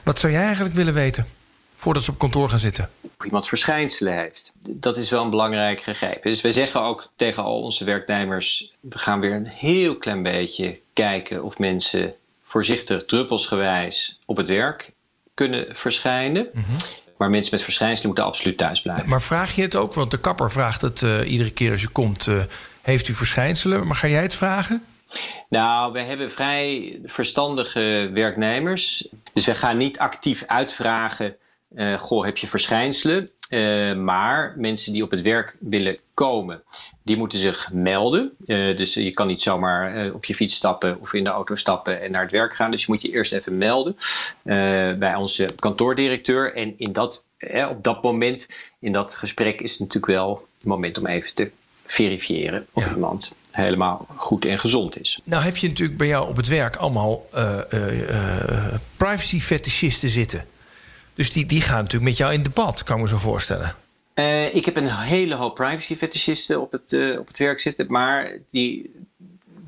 Wat 0.02 0.18
zou 0.18 0.32
jij 0.32 0.42
eigenlijk 0.44 0.74
willen 0.74 0.94
weten 0.94 1.26
voordat 1.82 2.02
ze 2.02 2.10
op 2.10 2.18
kantoor 2.18 2.48
gaan 2.48 2.58
zitten? 2.58 2.90
Of 3.18 3.24
iemand 3.24 3.48
verschijnselen 3.48 4.18
heeft. 4.18 4.52
Dat 4.60 4.96
is 4.96 5.10
wel 5.10 5.22
een 5.24 5.30
belangrijk 5.30 5.80
gegeven. 5.82 6.20
Dus 6.22 6.40
wij 6.40 6.52
zeggen 6.52 6.82
ook 6.82 7.08
tegen 7.16 7.42
al 7.42 7.62
onze 7.62 7.84
werknemers: 7.84 8.72
we 8.80 8.98
gaan 8.98 9.20
weer 9.20 9.32
een 9.32 9.46
heel 9.46 9.96
klein 9.96 10.22
beetje 10.22 10.78
kijken 10.92 11.44
of 11.44 11.58
mensen 11.58 12.14
voorzichtig, 12.42 13.04
druppelsgewijs 13.04 14.18
op 14.24 14.36
het 14.36 14.48
werk 14.48 14.90
kunnen 15.34 15.66
verschijnen. 15.72 16.48
Maar 17.16 17.30
mensen 17.30 17.54
met 17.54 17.64
verschijnselen 17.64 18.06
moeten 18.06 18.24
absoluut 18.24 18.58
thuis 18.58 18.82
blijven. 18.82 19.08
Maar 19.08 19.22
vraag 19.22 19.54
je 19.54 19.62
het 19.62 19.76
ook? 19.76 19.94
Want 19.94 20.10
de 20.10 20.20
kapper 20.20 20.50
vraagt 20.50 20.80
het 20.80 21.02
eh, 21.02 21.30
iedere 21.30 21.50
keer 21.50 21.72
als 21.72 21.80
je 21.80 21.88
komt. 21.88 22.26
eh, 22.26 22.34
heeft 22.82 23.08
u 23.08 23.14
verschijnselen? 23.14 23.86
Maar 23.86 23.96
ga 23.96 24.08
jij 24.08 24.22
het 24.22 24.34
vragen? 24.34 24.84
Nou, 25.48 25.92
we 25.92 26.00
hebben 26.00 26.30
vrij 26.30 26.98
verstandige 27.04 28.10
werknemers. 28.12 29.08
Dus 29.32 29.46
wij 29.46 29.54
gaan 29.54 29.76
niet 29.76 29.98
actief 29.98 30.44
uitvragen: 30.46 31.36
eh, 31.74 31.98
Goh, 31.98 32.24
heb 32.24 32.36
je 32.36 32.46
verschijnselen? 32.46 33.30
Eh, 33.48 33.94
maar 33.94 34.54
mensen 34.56 34.92
die 34.92 35.02
op 35.02 35.10
het 35.10 35.22
werk 35.22 35.56
willen 35.60 35.96
komen, 36.14 36.62
die 37.02 37.16
moeten 37.16 37.38
zich 37.38 37.72
melden. 37.72 38.32
Eh, 38.46 38.76
dus 38.76 38.94
je 38.94 39.10
kan 39.10 39.26
niet 39.26 39.42
zomaar 39.42 40.12
op 40.12 40.24
je 40.24 40.34
fiets 40.34 40.54
stappen 40.54 41.00
of 41.00 41.12
in 41.12 41.24
de 41.24 41.30
auto 41.30 41.54
stappen 41.54 42.02
en 42.02 42.10
naar 42.10 42.22
het 42.22 42.30
werk 42.30 42.54
gaan. 42.54 42.70
Dus 42.70 42.80
je 42.80 42.92
moet 42.92 43.02
je 43.02 43.12
eerst 43.12 43.32
even 43.32 43.58
melden 43.58 43.96
bij 44.98 45.14
onze 45.14 45.54
kantoordirecteur. 45.58 46.54
En 46.54 46.74
in 46.76 46.92
dat, 46.92 47.24
op 47.70 47.82
dat 47.84 48.02
moment, 48.02 48.48
in 48.80 48.92
dat 48.92 49.14
gesprek, 49.14 49.60
is 49.60 49.70
het 49.70 49.80
natuurlijk 49.80 50.12
wel 50.12 50.46
het 50.58 50.66
moment 50.66 50.98
om 50.98 51.06
even 51.06 51.34
te 51.34 51.50
verifiëren 51.86 52.66
of 52.72 52.84
Ja. 52.84 52.94
iemand 52.94 53.36
helemaal 53.50 54.06
goed 54.16 54.44
en 54.44 54.58
gezond 54.58 55.00
is. 55.00 55.20
Nou 55.24 55.42
heb 55.42 55.56
je 55.56 55.68
natuurlijk 55.68 55.98
bij 55.98 56.06
jou 56.06 56.28
op 56.28 56.36
het 56.36 56.48
werk 56.48 56.76
allemaal 56.76 57.26
privacy 58.96 59.40
fetischisten 59.40 60.08
zitten. 60.08 60.44
Dus 61.14 61.32
die, 61.32 61.46
die 61.46 61.60
gaan 61.60 61.76
natuurlijk 61.76 62.04
met 62.04 62.16
jou 62.16 62.32
in 62.32 62.42
debat, 62.42 62.84
kan 62.84 62.96
ik 62.96 63.02
me 63.02 63.08
zo 63.08 63.16
voorstellen. 63.16 63.72
Eh, 64.14 64.54
ik 64.54 64.64
heb 64.64 64.76
een 64.76 64.90
hele 64.90 65.34
hoop 65.34 65.54
privacy 65.54 65.96
fetischisten 65.96 66.60
op 66.60 66.72
het, 66.72 66.92
eh, 66.92 67.18
op 67.18 67.28
het 67.28 67.38
werk 67.38 67.60
zitten, 67.60 67.86
maar 67.88 68.38
die 68.50 68.94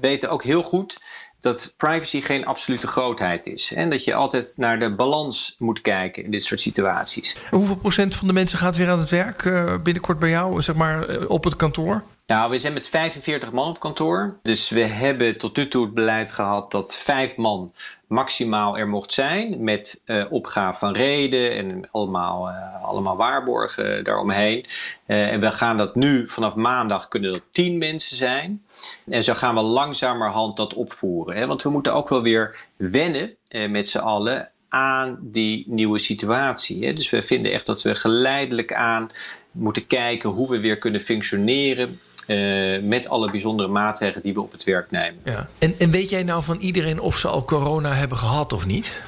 weten 0.01 0.31
ook 0.31 0.45
heel 0.45 0.63
goed 0.63 0.99
dat 1.41 1.75
privacy 1.77 2.21
geen 2.21 2.47
absolute 2.47 2.87
grootheid 2.87 3.47
is. 3.47 3.73
En 3.73 3.91
dat 3.91 4.05
je 4.05 4.15
altijd 4.15 4.55
naar 4.57 4.79
de 4.79 4.95
balans 4.95 5.55
moet 5.59 5.81
kijken 5.81 6.25
in 6.25 6.31
dit 6.31 6.43
soort 6.43 6.61
situaties. 6.61 7.37
En 7.51 7.57
hoeveel 7.57 7.77
procent 7.77 8.15
van 8.15 8.27
de 8.27 8.33
mensen 8.33 8.59
gaat 8.59 8.77
weer 8.77 8.91
aan 8.91 8.99
het 8.99 9.11
werk 9.11 9.45
eh, 9.45 9.75
binnenkort 9.83 10.19
bij 10.19 10.31
jou, 10.31 10.63
zeg 10.63 10.75
maar, 10.75 11.27
op 11.27 11.45
het 11.45 11.57
kantoor? 11.57 12.03
Nou, 12.27 12.51
we 12.51 12.59
zijn 12.59 12.73
met 12.73 12.89
45 12.89 13.53
man 13.53 13.69
op 13.69 13.81
kantoor. 13.81 14.39
Dus 14.43 14.69
we 14.69 14.81
hebben 14.81 15.39
tot 15.39 15.57
nu 15.57 15.69
toe 15.69 15.85
het 15.85 15.95
beleid 15.95 16.33
gehad 16.33 16.71
dat 16.71 16.97
vijf 16.97 17.37
man 17.37 17.73
maximaal 18.07 18.79
er 18.79 18.89
mocht 18.89 19.13
zijn. 19.13 19.65
Met 19.65 20.01
eh 20.05 20.25
opgave 20.31 20.79
van 20.79 20.93
reden 20.93 21.57
en 21.57 21.89
allemaal, 21.91 22.49
eh, 22.49 22.85
allemaal 22.85 23.17
waarborgen 23.17 24.05
daaromheen. 24.05 24.67
Eh, 25.07 25.33
en 25.33 25.41
we 25.41 25.51
gaan 25.51 25.77
dat 25.77 25.95
nu, 25.95 26.29
vanaf 26.29 26.55
maandag 26.55 27.09
kunnen 27.09 27.33
dat 27.33 27.43
10 27.53 27.79
mensen 27.79 28.17
zijn. 28.17 28.65
En 29.07 29.23
zo 29.23 29.35
gaan 29.35 29.55
we 29.55 29.61
langzamerhand 29.61 30.57
dat 30.57 30.75
opvoeren. 30.75 31.37
Hè? 31.37 31.47
Want 31.47 31.63
we 31.63 31.71
moeten 31.71 31.95
ook 31.95 32.09
wel 32.09 32.23
weer 32.23 32.65
wennen 32.77 33.37
met 33.69 33.89
z'n 33.89 33.99
allen 33.99 34.51
aan 34.69 35.19
die 35.21 35.65
nieuwe 35.69 35.99
situatie. 35.99 36.87
Hè? 36.87 36.93
Dus 36.93 37.11
we 37.11 37.23
vinden 37.23 37.53
echt 37.53 37.67
dat 37.67 37.83
we 37.83 37.95
geleidelijk 37.95 38.73
aan 38.73 39.11
moeten 39.51 39.87
kijken 39.87 40.31
hoe 40.31 40.51
we 40.51 40.61
weer 40.61 40.79
kunnen 40.79 41.01
functioneren. 41.01 42.01
Eh, 42.27 42.83
met 42.83 43.09
alle 43.09 43.31
bijzondere 43.31 43.69
maatregelen 43.69 44.23
die 44.23 44.35
we 44.35 44.41
op 44.41 44.53
het 44.53 44.65
werk 44.65 44.91
nemen. 44.91 45.21
Ja. 45.25 45.49
En, 45.59 45.75
en 45.79 45.91
weet 45.91 46.11
jij 46.11 46.23
nou 46.23 46.43
van 46.43 46.59
iedereen 46.59 47.01
of 47.01 47.19
ze 47.19 47.29
al 47.29 47.45
corona 47.45 47.93
hebben 47.93 48.19
gehad 48.19 48.53
of 48.53 48.67
niet? 48.67 49.03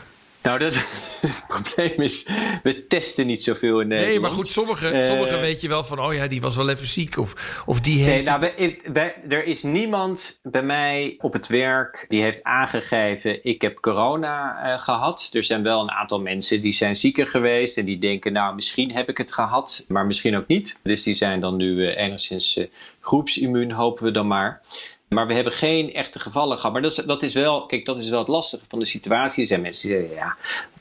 Nou, 0.46 0.58
dat, 0.58 0.74
het 1.26 1.44
probleem 1.48 2.00
is, 2.02 2.26
we 2.62 2.86
testen 2.86 3.26
niet 3.26 3.42
zoveel 3.42 3.80
in 3.80 3.88
Nederland. 3.88 4.12
Nee, 4.12 4.20
maar 4.20 4.30
goed, 4.30 4.46
sommigen 4.50 4.92
Eh, 4.92 5.00
sommige 5.06 5.38
weet 5.38 5.60
je 5.60 5.68
wel 5.68 5.84
van... 5.84 5.98
oh 6.00 6.14
ja, 6.14 6.26
die 6.26 6.40
was 6.40 6.56
wel 6.56 6.68
even 6.68 6.86
ziek 6.86 7.16
of, 7.18 7.62
of 7.66 7.80
die 7.80 7.98
heeft... 8.04 8.16
Nee, 8.16 8.38
nou, 8.38 8.40
wij- 8.40 8.80
wij- 8.92 9.14
er 9.28 9.44
is 9.44 9.62
niemand 9.62 10.38
bij 10.42 10.62
mij 10.62 11.14
op 11.20 11.32
het 11.32 11.46
werk 11.46 12.04
die 12.08 12.22
heeft 12.22 12.42
aangegeven: 12.42 13.44
ik 13.44 13.62
heb 13.62 13.80
corona 13.80 14.62
eh, 14.72 14.78
gehad. 14.80 15.28
Er 15.32 15.42
zijn 15.42 15.62
wel 15.62 15.80
een 15.80 15.90
aantal 15.90 16.20
mensen 16.20 16.60
die 16.60 16.72
zijn 16.72 16.96
zieker 16.96 17.26
geweest 17.26 17.78
en 17.78 17.84
die 17.84 17.98
denken: 17.98 18.32
nou, 18.32 18.54
misschien 18.54 18.90
heb 18.92 19.08
ik 19.08 19.18
het 19.18 19.32
gehad, 19.32 19.84
maar 19.88 20.06
misschien 20.06 20.36
ook 20.36 20.46
niet. 20.46 20.78
Dus 20.82 21.02
die 21.02 21.14
zijn 21.14 21.40
dan 21.40 21.56
nu 21.56 21.86
eh, 21.86 22.04
enigszins 22.04 22.58
groepsimmuun, 23.00 23.70
hopen 23.72 24.04
we 24.04 24.10
dan 24.10 24.26
maar. 24.26 24.62
Maar 25.08 25.26
we 25.26 25.34
hebben 25.34 25.52
geen 25.52 25.94
echte 25.94 26.18
gevallen 26.18 26.56
gehad. 26.56 26.72
Maar 26.72 26.82
dat 26.82 26.90
is, 26.90 27.04
dat 27.04 27.22
is 27.22 27.32
wel, 27.32 27.66
kijk, 27.66 27.84
dat 27.84 27.98
is 27.98 28.08
wel 28.08 28.18
het 28.18 28.28
lastige 28.28 28.64
van 28.68 28.78
de 28.78 28.84
situatie. 28.84 29.42
Er 29.42 29.48
zijn 29.48 29.60
mensen 29.60 29.88
die 29.88 29.98
zeggen, 29.98 30.16
ja, 30.16 30.36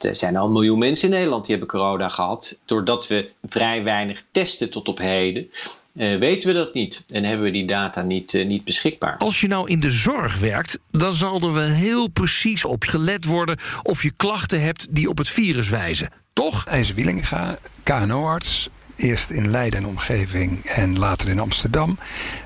er 0.10 0.16
zijn 0.16 0.36
al 0.36 0.46
een 0.46 0.52
miljoen 0.52 0.80
mensen 0.80 1.08
in 1.08 1.14
Nederland 1.14 1.46
die 1.46 1.56
hebben 1.56 1.80
corona 1.80 2.10
gehad. 2.10 2.58
Doordat 2.66 3.08
we 3.08 3.30
vrij 3.50 3.84
weinig 3.84 4.24
testen 4.32 4.70
tot 4.70 4.88
op 4.88 4.98
heden, 4.98 5.50
eh, 5.96 6.18
weten 6.18 6.48
we 6.48 6.54
dat 6.54 6.74
niet. 6.74 7.04
En 7.08 7.24
hebben 7.24 7.46
we 7.46 7.52
die 7.52 7.66
data 7.66 8.02
niet, 8.02 8.34
eh, 8.34 8.46
niet 8.46 8.64
beschikbaar. 8.64 9.18
Als 9.18 9.42
je 9.42 9.48
nou 9.48 9.70
in 9.70 9.80
de 9.80 9.92
zorg 9.92 10.40
werkt, 10.40 10.80
dan 10.92 11.14
zal 11.14 11.42
er 11.42 11.54
wel 11.54 11.70
heel 11.70 12.08
precies 12.08 12.66
op 12.66 12.84
gelet 12.84 13.26
worden 13.26 13.58
of 13.84 14.04
je 14.04 14.12
klachten 14.18 14.62
hebt 14.62 14.96
die 14.96 15.10
op 15.10 15.18
het 15.18 15.30
virus 15.30 15.70
wijzen. 15.70 16.10
Toch? 16.34 16.66
IJzer 16.66 16.96
Wielinga, 16.96 17.58
KNO-arts. 17.84 18.70
Eerst 18.96 19.30
in 19.30 19.50
Leiden 19.52 19.80
en 19.80 19.86
omgeving 19.86 20.66
en 20.66 21.00
later 21.00 21.30
in 21.30 21.40
Amsterdam. 21.40 21.98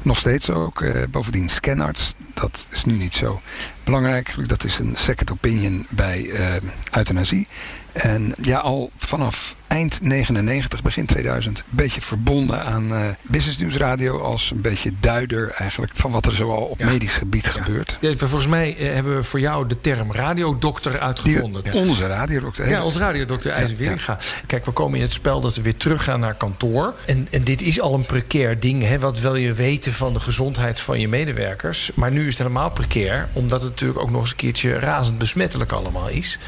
Nog 0.02 0.18
steeds 0.18 0.50
ook. 0.50 0.82
eh, 0.82 1.04
bovendien 1.10 1.50
scanarts. 1.50 2.14
Dat 2.34 2.68
is 2.72 2.86
nu 2.86 2.94
niet 2.94 3.14
zo 3.14 3.42
belangrijk. 3.90 4.50
Dat 4.50 4.64
is 4.64 4.80
een 4.80 4.94
second 4.96 5.32
opinion 5.32 5.86
bij 5.90 6.30
eh, 6.30 6.56
euthanasie. 6.92 7.48
En 7.92 8.34
ja, 8.42 8.58
al 8.58 8.92
vanaf 8.98 9.56
eind 9.68 10.02
99, 10.02 10.82
begin 10.82 11.06
2000... 11.06 11.58
een 11.58 11.64
beetje 11.70 12.02
verbonden 12.02 12.64
aan 12.64 12.94
eh 12.94 13.08
Business 13.22 13.60
News 13.60 13.76
Radio... 13.76 14.22
als 14.22 14.52
een 14.52 14.62
beetje 14.62 14.92
duider 15.00 15.50
eigenlijk 15.50 15.92
van 15.96 16.12
wat 16.12 16.26
er 16.26 16.36
zoal 16.36 16.62
op 16.62 16.84
medisch 16.84 17.14
gebied 17.14 17.48
gebeurt. 17.48 17.98
Ja, 18.02 18.14
volgens 18.18 18.48
mij 18.48 18.78
eh, 18.78 18.94
hebben 18.94 19.16
we 19.16 19.24
voor 19.24 19.40
jou 19.40 19.68
de 19.68 19.82
term 19.82 20.12
radiodokter 20.12 21.00
uitgevonden. 21.00 21.64
Die- 21.64 21.74
onze 21.74 22.08
radiodokter. 22.08 22.70
Ja, 22.70 22.84
onze 22.84 23.00
radiodokter 23.00 23.52
IJzer. 23.52 24.18
Kijk, 24.48 24.66
we 24.66 24.72
komen 24.72 24.96
in 24.96 25.04
het 25.04 25.12
spel 25.12 25.42
dat 25.42 25.56
we 25.56 25.62
weer 25.62 25.78
teruggaan 25.78 26.20
naar 26.20 26.34
kantoor. 26.34 26.94
En, 27.06 27.28
en 27.32 27.44
dit 27.44 27.62
is 27.62 27.82
al 27.82 27.94
een 27.94 28.06
precair 28.06 28.60
ding. 28.60 28.84
Hè? 28.84 29.00
Wat 29.00 29.20
wil 29.20 29.36
je 29.36 29.54
weten 29.54 29.94
van 29.94 30.14
de 30.14 30.20
gezondheid 30.20 30.80
van 30.80 31.00
je 31.00 31.08
medewerkers? 31.08 31.92
Maar 31.94 32.12
nu 32.12 32.20
is 32.20 32.28
het 32.28 32.38
helemaal 32.38 32.72
precair. 32.72 33.30
Omdat 33.34 33.62
het 33.62 33.79
natuurlijk 33.80 34.08
ook 34.08 34.12
nog 34.12 34.22
eens 34.22 34.30
een 34.30 34.36
keertje 34.36 34.80
razend 34.80 35.18
besmettelijk 35.18 35.72
allemaal 35.72 36.10
is. 36.10 36.40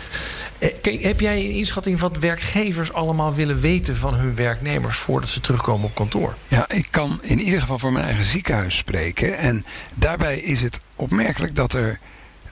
Eh, 0.60 1.02
heb 1.02 1.20
jij 1.20 1.46
een 1.46 1.52
inschatting 1.52 2.00
wat 2.00 2.18
werkgevers 2.18 2.94
allemaal 2.94 3.34
willen 3.34 3.60
weten 3.60 3.96
van 3.96 4.14
hun 4.14 4.36
werknemers 4.36 4.98
voordat 4.98 5.30
ze 5.30 5.42
terugkomen 5.42 5.86
op 5.86 5.96
kantoor? 5.96 6.36
Ja, 6.48 6.70
ik 6.70 6.88
kan 6.90 7.20
in 7.22 7.40
ieder 7.40 7.62
geval 7.62 7.80
voor 7.80 7.92
mijn 7.92 8.06
eigen 8.06 8.24
ziekenhuis 8.24 8.78
spreken. 8.78 9.38
En 9.38 9.66
daarbij 9.94 10.40
is 10.40 10.62
het 10.62 10.80
opmerkelijk 10.96 11.56
dat 11.56 11.74
er 11.74 12.00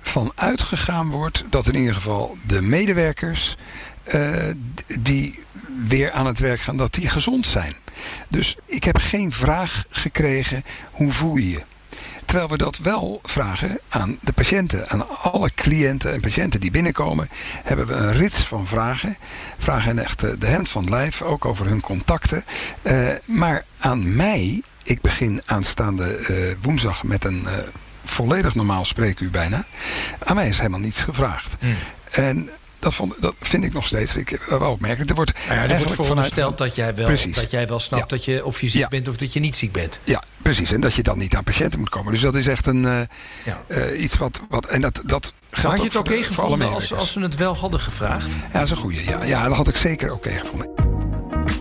van 0.01 0.31
uitgegaan 0.35 1.09
wordt 1.09 1.43
dat 1.49 1.67
in 1.67 1.75
ieder 1.75 1.93
geval 1.93 2.37
de 2.47 2.61
medewerkers 2.61 3.57
eh, 4.03 4.47
die 4.99 5.39
weer 5.87 6.11
aan 6.11 6.25
het 6.25 6.39
werk 6.39 6.59
gaan, 6.59 6.77
dat 6.77 6.93
die 6.93 7.09
gezond 7.09 7.45
zijn. 7.45 7.73
Dus 8.27 8.55
ik 8.65 8.83
heb 8.83 8.97
geen 8.97 9.31
vraag 9.31 9.85
gekregen 9.89 10.63
hoe 10.91 11.11
voel 11.11 11.35
je 11.35 11.49
je. 11.49 11.61
Terwijl 12.29 12.49
we 12.49 12.57
dat 12.57 12.77
wel 12.77 13.19
vragen 13.23 13.79
aan 13.87 14.17
de 14.21 14.31
patiënten. 14.31 14.89
Aan 14.89 15.21
alle 15.21 15.51
cliënten 15.55 16.13
en 16.13 16.21
patiënten 16.21 16.59
die 16.59 16.71
binnenkomen, 16.71 17.29
hebben 17.63 17.87
we 17.87 17.93
een 17.93 18.13
rits 18.13 18.37
van 18.37 18.67
vragen. 18.67 19.17
Vragen 19.57 19.99
echt 19.99 20.23
eh, 20.23 20.31
de 20.39 20.45
hemd 20.45 20.69
van 20.69 20.81
het 20.81 20.89
lijf, 20.89 21.21
ook 21.21 21.45
over 21.45 21.65
hun 21.65 21.81
contacten. 21.81 22.43
Eh, 22.81 23.07
maar 23.25 23.65
aan 23.79 24.15
mij, 24.15 24.61
ik 24.83 25.01
begin 25.01 25.41
aanstaande 25.45 26.15
eh, 26.15 26.55
woensdag 26.61 27.03
met 27.03 27.25
een 27.25 27.47
volledig 28.05 28.55
normaal 28.55 28.85
spreekuur 28.85 29.31
bijna. 29.31 29.65
Aan 30.23 30.35
mij 30.35 30.47
is 30.47 30.57
helemaal 30.57 30.79
niets 30.79 31.01
gevraagd. 31.01 31.57
En 32.11 32.49
dat, 32.79 32.93
vond, 32.93 33.15
dat 33.21 33.35
vind 33.41 33.63
ik 33.63 33.73
nog 33.73 33.85
steeds 33.85 34.15
ik, 34.15 34.39
wel 34.49 34.71
opmerkelijk. 34.71 35.09
Er 35.09 35.15
wordt, 35.15 35.33
ja, 35.47 35.63
er 35.67 35.77
wordt 35.77 35.93
verondersteld 35.93 36.57
dat 36.57 36.75
jij 36.75 36.95
wel, 36.95 37.05
Precies. 37.05 37.35
dat 37.35 37.51
jij 37.51 37.67
wel 37.67 37.79
snapt 37.79 38.09
Ja. 38.09 38.15
dat 38.15 38.25
je 38.25 38.45
of 38.45 38.61
je 38.61 38.69
ziek 38.69 38.81
Ja. 38.81 38.87
bent 38.87 39.07
of 39.07 39.17
dat 39.17 39.33
je 39.33 39.39
niet 39.39 39.55
ziek 39.55 39.71
bent. 39.71 39.99
Ja, 40.03 40.23
precies. 40.41 40.71
En 40.71 40.81
dat 40.81 40.93
je 40.93 41.03
dan 41.03 41.17
niet 41.17 41.35
aan 41.35 41.43
patiënten 41.43 41.79
moet 41.79 41.89
komen. 41.89 42.11
Dus 42.11 42.21
dat 42.21 42.35
is 42.35 42.47
echt 42.47 42.65
een, 42.65 42.85
eh, 42.85 43.01
eh, 43.67 44.01
iets 44.01 44.17
wat, 44.17 44.41
wat... 44.49 44.65
En 44.65 44.81
dat, 44.81 45.01
dat 45.05 45.33
had 45.49 45.77
je 45.77 45.83
het 45.83 45.95
oké 45.95 46.13
alle 46.13 46.23
gevonden 46.23 46.69
als, 46.73 46.93
als 46.93 47.11
ze 47.11 47.19
het 47.19 47.35
wel 47.35 47.55
hadden 47.57 47.79
gevraagd? 47.79 48.33
Ja, 48.33 48.39
dat 48.51 48.63
is 48.63 48.71
een 48.71 48.77
goeie. 48.77 49.03
Ja, 49.03 49.23
ja, 49.23 49.47
dat 49.47 49.57
had 49.57 49.67
ik 49.67 49.75
zeker 49.75 50.11
oké 50.13 50.29
gevonden. 50.29 50.88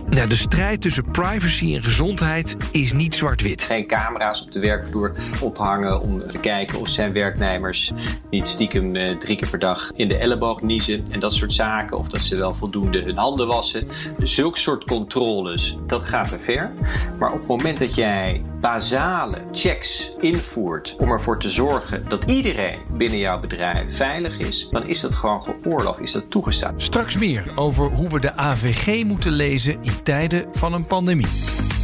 Nou, 0.09 0.27
de 0.27 0.35
strijd 0.35 0.81
tussen 0.81 1.11
privacy 1.11 1.75
en 1.75 1.83
gezondheid 1.83 2.57
is 2.71 2.93
niet 2.93 3.15
zwart-wit. 3.15 3.61
Geen 3.61 3.87
camera's 3.87 4.41
op 4.41 4.51
de 4.51 4.59
werkvloer 4.59 5.15
ophangen 5.41 6.01
om 6.01 6.29
te 6.29 6.39
kijken 6.39 6.79
of 6.79 6.89
zijn 6.89 7.13
werknemers 7.13 7.91
niet 8.29 8.47
stiekem 8.47 8.95
eh, 8.95 9.17
drie 9.17 9.37
keer 9.37 9.49
per 9.49 9.59
dag 9.59 9.91
in 9.95 10.07
de 10.07 10.17
elleboog 10.17 10.61
niezen 10.61 11.05
en 11.11 11.19
dat 11.19 11.33
soort 11.33 11.53
zaken. 11.53 11.97
Of 11.97 12.07
dat 12.07 12.19
ze 12.19 12.35
wel 12.35 12.55
voldoende 12.55 13.01
hun 13.01 13.17
handen 13.17 13.47
wassen. 13.47 13.87
Zulk 14.17 14.57
soort 14.57 14.83
controles, 14.83 15.77
dat 15.87 16.05
gaat 16.05 16.29
te 16.29 16.39
ver. 16.39 16.71
Maar 17.19 17.31
op 17.31 17.39
het 17.39 17.47
moment 17.47 17.79
dat 17.79 17.95
jij 17.95 18.43
basale 18.59 19.41
checks 19.51 20.11
invoert 20.19 20.95
om 20.97 21.11
ervoor 21.11 21.39
te 21.39 21.49
zorgen 21.49 22.03
dat 22.09 22.23
iedereen 22.23 22.79
binnen 22.97 23.19
jouw 23.19 23.39
bedrijf 23.39 23.95
veilig 23.95 24.37
is, 24.37 24.67
dan 24.71 24.87
is 24.87 24.99
dat 24.99 25.15
gewoon 25.15 25.43
geoorloofd, 25.43 25.99
is 25.99 26.11
dat 26.11 26.29
toegestaan. 26.29 26.73
Straks 26.77 27.17
meer 27.17 27.43
over 27.55 27.85
hoe 27.85 28.09
we 28.09 28.19
de 28.19 28.35
AVG 28.35 29.03
moeten 29.03 29.31
lezen 29.31 29.79
in 29.99 30.05
tijden 30.05 30.45
van 30.53 30.73
een 30.73 30.85
pandemie. 30.85 31.27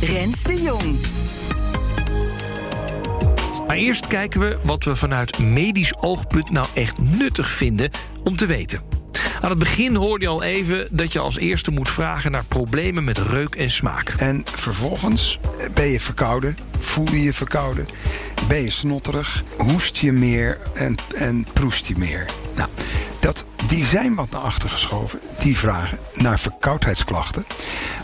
Rens 0.01 0.43
de 0.43 0.61
Jong. 0.61 0.95
Maar 3.67 3.75
eerst 3.75 4.07
kijken 4.07 4.39
we 4.39 4.57
wat 4.63 4.83
we 4.83 4.95
vanuit 4.95 5.39
medisch 5.39 5.97
oogpunt 5.97 6.49
nou 6.49 6.67
echt 6.73 7.01
nuttig 7.01 7.49
vinden 7.49 7.89
om 8.23 8.37
te 8.37 8.45
weten. 8.45 8.81
Aan 9.41 9.49
het 9.49 9.59
begin 9.59 9.95
hoorde 9.95 10.25
je 10.25 10.31
al 10.31 10.43
even 10.43 10.87
dat 10.91 11.13
je 11.13 11.19
als 11.19 11.37
eerste 11.37 11.71
moet 11.71 11.89
vragen 11.89 12.31
naar 12.31 12.45
problemen 12.45 13.03
met 13.03 13.17
reuk 13.17 13.55
en 13.55 13.69
smaak. 13.69 14.09
En 14.09 14.43
vervolgens 14.45 15.39
ben 15.73 15.85
je 15.85 15.99
verkouden, 15.99 16.57
voel 16.79 17.11
je 17.11 17.21
je 17.21 17.33
verkouden, 17.33 17.85
ben 18.47 18.61
je 18.61 18.69
snotterig, 18.69 19.43
hoest 19.57 19.97
je 19.97 20.11
meer 20.11 20.57
en, 20.73 20.95
en 21.15 21.45
proest 21.53 21.85
je 21.85 21.97
meer. 21.97 22.29
Nou, 22.55 22.69
dat, 23.25 23.45
die 23.67 23.85
zijn 23.85 24.15
wat 24.15 24.29
naar 24.29 24.41
achter 24.41 24.69
geschoven, 24.69 25.19
die 25.39 25.57
vragen 25.57 25.99
naar 26.13 26.39
verkoudheidsklachten. 26.39 27.45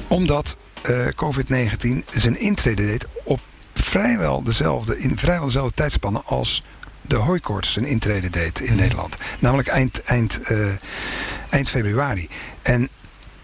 Omdat 0.08 0.58
eh, 0.82 1.08
COVID-19 1.08 2.10
zijn 2.10 2.40
intrede 2.40 2.86
deed 2.86 3.06
op 3.24 3.40
vrijwel 3.74 4.44
dezelfde, 4.44 5.00
in 5.00 5.18
vrijwel 5.18 5.46
dezelfde 5.46 5.74
tijdspannen 5.74 6.26
als 6.26 6.64
de 7.02 7.16
hooikoorts 7.16 7.72
zijn 7.72 7.86
intrede 7.86 8.30
deed 8.30 8.60
in 8.60 8.76
Nederland. 8.76 9.18
Namelijk 9.40 9.68
eind, 9.68 10.04
eind, 10.04 10.40
eh, 10.42 10.68
eind 11.50 11.70
februari. 11.70 12.30
En 12.62 12.90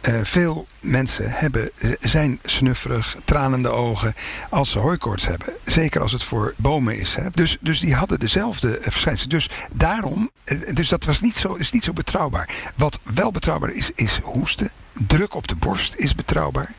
eh, 0.07 0.19
veel 0.23 0.67
mensen 0.79 1.31
hebben, 1.31 1.69
zijn 1.99 2.39
snufferig, 2.45 3.15
tranende 3.25 3.69
ogen 3.69 4.15
als 4.49 4.69
ze 4.69 4.79
hooikoorts 4.79 5.25
hebben. 5.25 5.53
Zeker 5.63 6.01
als 6.01 6.11
het 6.11 6.23
voor 6.23 6.53
bomen 6.57 6.99
is. 6.99 7.15
Hè. 7.15 7.29
Dus, 7.33 7.57
dus 7.61 7.79
die 7.79 7.95
hadden 7.95 8.19
dezelfde 8.19 8.77
eh, 8.77 8.91
verschijnselen. 8.91 9.29
Dus 9.29 9.49
daarom, 9.71 10.29
eh, 10.43 10.57
dus 10.73 10.89
dat 10.89 11.05
was 11.05 11.21
niet 11.21 11.35
zo, 11.35 11.53
is 11.53 11.71
niet 11.71 11.83
zo 11.83 11.93
betrouwbaar. 11.93 12.49
Wat 12.75 12.99
wel 13.03 13.31
betrouwbaar 13.31 13.69
is, 13.69 13.91
is 13.95 14.19
hoesten. 14.23 14.71
Druk 14.93 15.35
op 15.35 15.47
de 15.47 15.55
borst 15.55 15.95
is 15.95 16.15
betrouwbaar. 16.15 16.73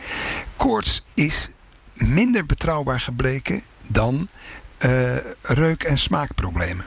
Koorts 0.57 1.03
is 1.15 1.49
minder 1.93 2.47
betrouwbaar 2.47 3.01
gebleken 3.01 3.63
dan 3.87 4.29
reuk- 5.43 5.83
en 5.83 5.99
smaakproblemen. 5.99 6.85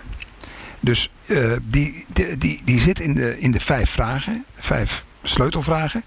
Dus 0.79 1.12
die, 1.62 2.05
die, 2.13 2.38
die, 2.38 2.62
die 2.63 2.79
zit 2.79 3.00
in 3.00 3.13
de, 3.13 3.39
in 3.39 3.51
de 3.51 3.60
vijf 3.60 3.89
vragen, 3.89 4.45
vijf 4.60 5.03
sleutelvragen. 5.24 6.04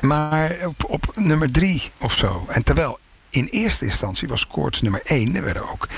Maar 0.00 0.56
op, 0.66 0.84
op 0.88 1.12
nummer 1.14 1.52
drie 1.52 1.90
of 1.98 2.12
zo. 2.12 2.46
En 2.48 2.64
terwijl 2.64 2.98
in 3.30 3.48
eerste 3.50 3.84
instantie 3.84 4.28
was 4.28 4.46
koorts 4.46 4.80
nummer 4.82 5.00
één. 5.04 5.36
Er 5.36 5.44
werden 5.44 5.70
ook 5.70 5.88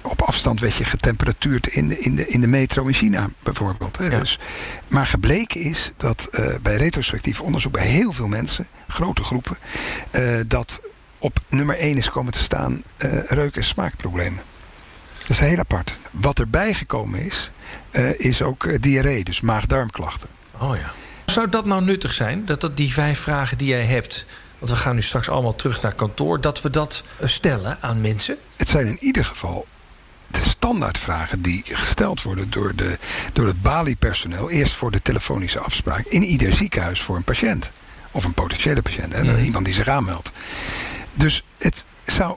op 0.00 0.22
afstand 0.22 0.60
werd 0.60 0.74
je 0.74 0.84
getemperatuurd 0.84 1.66
in 1.66 1.88
de, 1.88 1.98
in 1.98 2.16
de, 2.16 2.26
in 2.26 2.40
de 2.40 2.46
metro 2.46 2.84
in 2.84 2.92
China 2.92 3.30
bijvoorbeeld. 3.42 3.98
Hè. 3.98 4.10
Dus, 4.10 4.38
maar 4.88 5.06
gebleken 5.06 5.60
is 5.60 5.92
dat 5.96 6.28
eh, 6.30 6.54
bij 6.62 6.76
retrospectief 6.76 7.40
onderzoek 7.40 7.72
bij 7.72 7.86
heel 7.86 8.12
veel 8.12 8.26
mensen, 8.26 8.66
grote 8.88 9.22
groepen, 9.24 9.56
eh, 10.10 10.40
dat 10.46 10.80
op 11.18 11.38
nummer 11.48 11.76
één 11.76 11.96
is 11.96 12.10
komen 12.10 12.32
te 12.32 12.42
staan 12.42 12.82
eh, 12.96 13.24
reuk- 13.24 13.56
en 13.56 13.64
smaakproblemen. 13.64 14.42
Dat 15.18 15.30
is 15.30 15.38
heel 15.38 15.58
apart. 15.58 15.98
Wat 16.10 16.38
erbij 16.38 16.74
gekomen 16.74 17.20
is, 17.20 17.50
is 18.16 18.42
ook 18.42 18.82
diarree, 18.82 19.24
dus 19.24 19.40
maag-darmklachten. 19.40 20.28
Oh 20.58 20.76
ja. 20.76 20.92
Zou 21.36 21.48
dat 21.48 21.64
nou 21.64 21.84
nuttig 21.84 22.12
zijn? 22.12 22.44
Dat, 22.44 22.60
dat 22.60 22.76
die 22.76 22.92
vijf 22.92 23.20
vragen 23.20 23.58
die 23.58 23.68
jij 23.68 23.84
hebt. 23.84 24.26
Want 24.58 24.70
we 24.70 24.76
gaan 24.76 24.94
nu 24.94 25.02
straks 25.02 25.28
allemaal 25.28 25.56
terug 25.56 25.82
naar 25.82 25.92
kantoor. 25.92 26.40
Dat 26.40 26.62
we 26.62 26.70
dat 26.70 27.02
eh, 27.18 27.28
stellen 27.28 27.78
aan 27.80 28.00
mensen. 28.00 28.36
Het 28.56 28.68
zijn 28.68 28.86
in 28.86 28.96
ieder 29.00 29.24
geval 29.24 29.66
de 30.26 30.40
standaardvragen 30.40 31.42
die 31.42 31.62
gesteld 31.66 32.22
worden 32.22 32.50
door, 32.50 32.74
de, 32.74 32.98
door 33.32 33.46
het 33.46 33.62
Bali-personeel. 33.62 34.50
Eerst 34.50 34.72
voor 34.74 34.90
de 34.90 35.02
telefonische 35.02 35.58
afspraak 35.58 36.06
in 36.06 36.22
ieder 36.22 36.52
ziekenhuis 36.52 37.02
voor 37.02 37.16
een 37.16 37.24
patiënt. 37.24 37.72
Of 38.10 38.24
een 38.24 38.34
potentiële 38.34 38.82
patiënt, 38.82 39.12
hè, 39.12 39.22
Mhm. 39.22 39.42
iemand 39.42 39.64
die 39.64 39.74
zich 39.74 39.88
aanmeldt. 39.88 40.32
Dus 41.14 41.42
het 41.58 41.84
zou. 42.06 42.36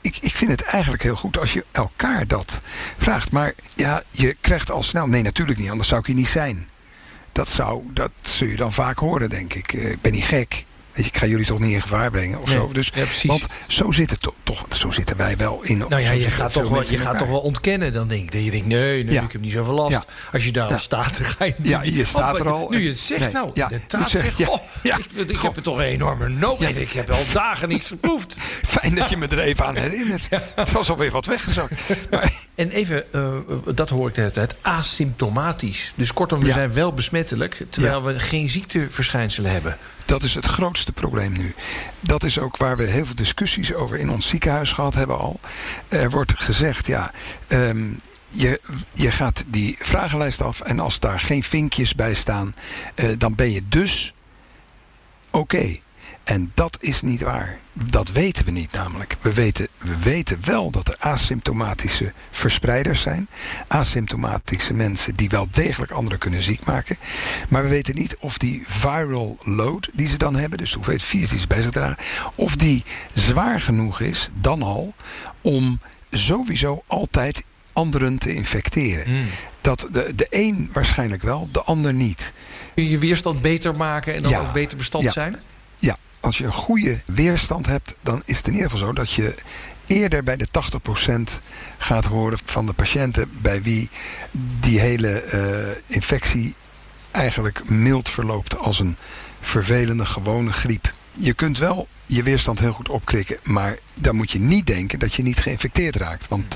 Ik, 0.00 0.18
ik 0.20 0.34
vind 0.34 0.50
het 0.50 0.62
eigenlijk 0.62 1.02
heel 1.02 1.16
goed 1.16 1.38
als 1.38 1.52
je 1.52 1.64
elkaar 1.72 2.26
dat 2.26 2.60
vraagt. 2.98 3.30
Maar 3.32 3.54
ja, 3.74 4.02
je 4.10 4.36
krijgt 4.40 4.70
al 4.70 4.82
snel. 4.82 5.06
Nee, 5.06 5.22
natuurlijk 5.22 5.58
niet, 5.58 5.70
anders 5.70 5.88
zou 5.88 6.00
ik 6.00 6.06
hier 6.06 6.16
niet 6.16 6.28
zijn. 6.28 6.68
Dat, 7.34 7.48
zou, 7.48 7.82
dat 7.92 8.10
zul 8.20 8.48
je 8.48 8.56
dan 8.56 8.72
vaak 8.72 8.98
horen, 8.98 9.30
denk 9.30 9.54
ik. 9.54 9.72
Eh, 9.72 9.90
ik 9.90 10.00
ben 10.00 10.12
niet 10.12 10.24
gek. 10.24 10.64
Weet 10.94 11.04
je, 11.04 11.10
ik 11.10 11.16
ga 11.18 11.26
jullie 11.26 11.46
toch 11.46 11.58
niet 11.58 11.72
in 11.72 11.80
gevaar 11.80 12.10
brengen 12.10 12.40
of 12.40 12.48
Nee, 12.48 12.56
zo. 12.56 12.72
Dus, 12.72 12.90
ja. 12.94 13.04
Want 13.22 13.46
zo, 13.68 13.90
zit 13.90 14.10
het 14.10 14.28
toch, 14.42 14.66
zo 14.70 14.90
zitten 14.90 15.16
wij 15.16 15.36
wel 15.36 15.60
in. 15.62 15.78
Nou 15.78 16.02
ja, 16.02 16.10
je 16.10 16.20
zitten 16.20 16.30
gaat, 16.36 16.52
toch 16.52 16.68
wel, 16.68 16.84
je 16.90 16.98
gaat 16.98 17.18
toch 17.18 17.28
wel 17.28 17.40
ontkennen. 17.40 17.92
Dan 17.92 18.08
denk 18.08 18.22
ik 18.22 18.32
dat 18.32 18.44
je 18.44 18.50
denkt, 18.50 18.66
nee, 18.66 19.04
nee, 19.04 19.14
Ja. 19.14 19.22
ik 19.22 19.32
heb 19.32 19.40
niet 19.40 19.52
zoveel 19.52 19.74
last. 19.74 19.92
Ja. 19.92 20.04
Als 20.32 20.44
je 20.44 20.52
daar 20.52 20.72
al 20.72 20.78
staat, 20.78 21.16
dan 21.18 21.26
ga 21.26 21.44
je 21.44 21.54
Ja, 21.62 21.76
natuurlijk- 21.76 21.96
je 21.96 22.04
staat 22.04 22.34
Oh, 22.34 22.40
er 22.40 22.52
al. 22.52 22.68
Nu 22.70 22.82
je 22.82 22.88
het 22.88 22.98
zegt, 23.00 23.20
Nee, 23.20 23.32
nou, 23.32 23.50
ja, 23.54 23.70
inderdaad 23.70 24.00
moet 24.00 24.08
zeggen, 24.08 24.30
zeg, 24.36 24.38
ja, 24.38 24.46
goh, 24.46 24.60
ja, 24.82 24.96
ik, 25.26 25.38
heb 25.40 25.56
er 25.56 25.62
toch 25.62 25.76
een 25.76 25.84
enorme 25.84 26.28
nood. 26.28 26.60
Ik 26.60 26.92
heb 26.92 27.10
al 27.10 27.24
dagen 27.32 27.68
niets 27.68 27.88
geproefd. 27.88 28.36
Fijn 28.66 28.94
dat 28.94 29.10
je 29.10 29.16
me 29.16 29.26
er 29.26 29.38
even 29.38 29.66
aan 29.66 29.76
herinnert. 29.76 30.28
Het 30.54 30.72
was 30.72 30.90
alweer 30.90 31.10
wat 31.10 31.26
weggezakt. 31.26 31.82
En 32.54 32.70
even, 32.70 33.12
eh, 33.12 33.22
dat 33.74 33.88
hoor 33.88 34.08
ik 34.08 34.14
de 34.14 34.20
hele 34.20 34.32
tijd, 34.32 34.54
asymptomatisch. 34.62 35.92
Dus 35.94 36.12
kortom, 36.12 36.40
we 36.40 36.50
zijn 36.50 36.72
wel 36.72 36.92
besmettelijk... 36.92 37.62
terwijl 37.68 38.02
we 38.02 38.18
geen 38.20 38.48
ziekteverschijnselen 38.48 39.50
hebben. 39.50 39.76
Dat 40.04 40.22
is 40.22 40.34
het 40.34 40.46
grootste 40.46 40.92
probleem 40.92 41.32
nu. 41.32 41.54
Dat 42.00 42.24
is 42.24 42.38
ook 42.38 42.56
waar 42.56 42.76
we 42.76 42.90
heel 42.90 43.06
veel 43.06 43.14
discussies 43.14 43.74
over 43.74 43.98
in 43.98 44.10
ons 44.10 44.28
ziekenhuis 44.28 44.72
gehad 44.72 44.94
hebben 44.94 45.18
al. 45.18 45.40
Er 45.88 46.10
wordt 46.10 46.38
gezegd, 46.38 46.86
ja, 46.86 47.12
ehm, 47.46 47.92
je, 48.28 48.60
je 48.92 49.10
gaat 49.10 49.44
die 49.46 49.76
vragenlijst 49.80 50.42
af 50.42 50.60
en 50.60 50.80
als 50.80 51.00
daar 51.00 51.20
geen 51.20 51.42
vinkjes 51.42 51.94
bij 51.94 52.14
staan, 52.14 52.54
eh, 52.94 53.08
dan 53.18 53.34
ben 53.34 53.50
je 53.50 53.62
dus 53.68 54.14
oké. 55.30 55.78
En 56.24 56.50
dat 56.54 56.76
is 56.80 57.02
niet 57.02 57.20
waar. 57.20 57.58
Dat 57.72 58.10
weten 58.12 58.44
we 58.44 58.50
niet 58.50 58.72
namelijk. 58.72 59.16
We 59.20 59.32
weten, 59.32 59.68
we 59.78 59.96
weten 59.98 60.38
wel 60.44 60.70
dat 60.70 60.88
er 60.88 60.96
asymptomatische 60.98 62.12
verspreiders 62.30 63.00
zijn. 63.02 63.28
Asymptomatische 63.68 64.72
mensen 64.72 65.14
die 65.14 65.28
wel 65.28 65.48
degelijk 65.50 65.92
anderen 65.92 66.18
kunnen 66.18 66.42
ziek 66.42 66.64
maken. 66.64 66.96
Maar 67.48 67.62
we 67.62 67.68
weten 67.68 67.94
niet 67.94 68.16
of 68.20 68.38
die 68.38 68.62
viral 68.66 69.38
load 69.44 69.88
die 69.92 70.08
ze 70.08 70.16
dan 70.18 70.36
hebben, 70.36 70.58
dus 70.58 70.68
de 70.70 70.74
hoeveelheid 70.76 71.06
virus 71.08 71.30
die 71.30 71.38
ze 71.38 71.46
bij 71.46 71.60
zich 71.60 71.70
dragen, 71.70 71.96
of 72.34 72.56
die 72.56 72.84
zwaar 73.14 73.60
genoeg 73.60 74.00
is, 74.00 74.30
dan 74.40 74.62
al, 74.62 74.94
om 75.40 75.80
sowieso 76.10 76.82
altijd 76.86 77.42
anderen 77.72 78.18
te 78.18 78.34
infecteren. 78.34 79.04
Hmm. 79.04 79.24
Dat 79.60 79.88
de, 79.92 80.12
de 80.14 80.26
een 80.30 80.70
waarschijnlijk 80.72 81.22
wel, 81.22 81.48
de 81.52 81.62
ander 81.62 81.94
niet. 81.94 82.32
Kun 82.74 82.84
je 82.84 82.90
je 82.90 82.98
weerstand 82.98 83.42
beter 83.42 83.74
maken 83.74 84.14
en 84.14 84.22
dan 84.22 84.30
Ja. 84.30 84.40
ook 84.40 84.52
beter 84.52 84.76
bestand 84.76 85.04
Ja. 85.04 85.10
zijn? 85.10 85.36
Als 86.24 86.38
je 86.38 86.44
een 86.44 86.52
goede 86.52 87.00
weerstand 87.06 87.66
hebt, 87.66 87.94
dan 88.00 88.22
is 88.24 88.36
het 88.36 88.46
in 88.46 88.52
ieder 88.52 88.70
geval 88.70 88.86
zo 88.86 88.92
dat 88.92 89.12
je 89.12 89.34
eerder 89.86 90.24
bij 90.24 90.36
de 90.36 90.48
80% 90.48 91.40
gaat 91.78 92.04
horen 92.04 92.38
van 92.44 92.66
de 92.66 92.72
patiënten 92.72 93.30
bij 93.42 93.62
wie 93.62 93.90
die 94.60 94.80
hele 94.80 95.20
eh, 95.20 95.76
infectie 95.86 96.54
eigenlijk 97.10 97.68
mild 97.68 98.08
verloopt 98.08 98.58
als 98.58 98.78
een 98.78 98.96
vervelende 99.40 100.06
gewone 100.06 100.52
griep. 100.52 100.92
Je 101.10 101.34
kunt 101.34 101.58
wel 101.58 101.88
je 102.06 102.22
weerstand 102.22 102.58
heel 102.58 102.72
goed 102.72 102.88
opkrikken, 102.88 103.36
maar 103.42 103.78
dan 103.94 104.16
moet 104.16 104.30
je 104.30 104.38
niet 104.38 104.66
denken 104.66 104.98
dat 104.98 105.14
je 105.14 105.22
niet 105.22 105.38
geïnfecteerd 105.38 105.96
raakt. 105.96 106.28
Want 106.28 106.54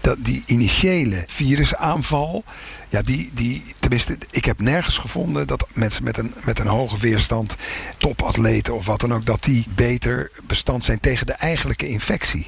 dat, 0.00 0.16
die 0.20 0.42
initiële 0.46 1.24
virusaanval, 1.26 2.44
ja, 2.88 3.02
die, 3.02 3.30
die, 3.34 3.64
tenminste, 3.78 4.18
ik 4.30 4.44
heb 4.44 4.60
nergens 4.60 4.98
gevonden 4.98 5.46
dat 5.46 5.68
mensen 5.72 6.04
met 6.04 6.18
een, 6.18 6.34
met 6.44 6.58
een 6.58 6.66
hoge 6.66 6.98
weerstand, 6.98 7.56
topatleten 7.98 8.74
of 8.74 8.86
wat 8.86 9.00
dan 9.00 9.14
ook, 9.14 9.26
dat 9.26 9.42
die 9.44 9.66
beter 9.74 10.30
bestand 10.46 10.84
zijn 10.84 11.00
tegen 11.00 11.26
de 11.26 11.32
eigenlijke 11.32 11.88
infectie. 11.88 12.46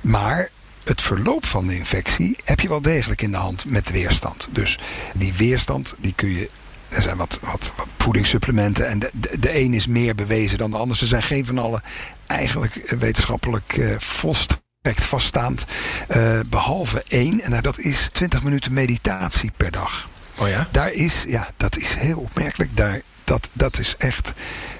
Maar 0.00 0.50
het 0.84 1.02
verloop 1.02 1.46
van 1.46 1.66
de 1.66 1.76
infectie 1.76 2.36
heb 2.44 2.60
je 2.60 2.68
wel 2.68 2.82
degelijk 2.82 3.22
in 3.22 3.30
de 3.30 3.36
hand 3.36 3.64
met 3.64 3.90
weerstand. 3.90 4.48
Dus 4.50 4.78
die 5.14 5.32
weerstand, 5.32 5.94
die 5.98 6.14
kun 6.14 6.28
je. 6.28 6.48
Er 6.90 7.02
zijn 7.02 7.16
wat, 7.16 7.38
wat, 7.42 7.72
wat 7.76 7.86
voedingssupplementen 7.98 8.88
en 8.88 8.98
de, 8.98 9.10
de, 9.12 9.38
de 9.38 9.58
een 9.58 9.74
is 9.74 9.86
meer 9.86 10.14
bewezen 10.14 10.58
dan 10.58 10.70
de 10.70 10.76
ander. 10.76 10.96
Ze 10.96 11.06
zijn 11.06 11.22
geen 11.22 11.46
van 11.46 11.58
allen 11.58 11.82
eigenlijk 12.26 12.76
eh, 12.76 12.98
wetenschappelijk 12.98 13.76
eh, 13.76 13.98
volstrekt 13.98 15.04
vaststaand. 15.04 15.64
eh, 16.08 16.40
behalve 16.46 17.02
één, 17.08 17.40
en 17.40 17.62
dat 17.62 17.78
is 17.78 18.08
20 18.12 18.42
minuten 18.42 18.72
meditatie 18.72 19.50
per 19.56 19.70
dag. 19.70 20.08
Oh 20.38 20.48
ja? 20.48 20.68
Daar 20.70 20.92
is, 20.92 21.24
ja, 21.26 21.50
dat 21.56 21.76
is 21.76 21.94
heel 21.94 22.18
opmerkelijk. 22.18 22.76
Daar, 22.76 23.00
dat, 23.24 23.48
dat 23.52 23.78
is 23.78 23.94
echt 23.98 24.32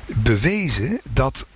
bewezen 0.06 1.00
dat 1.02 1.46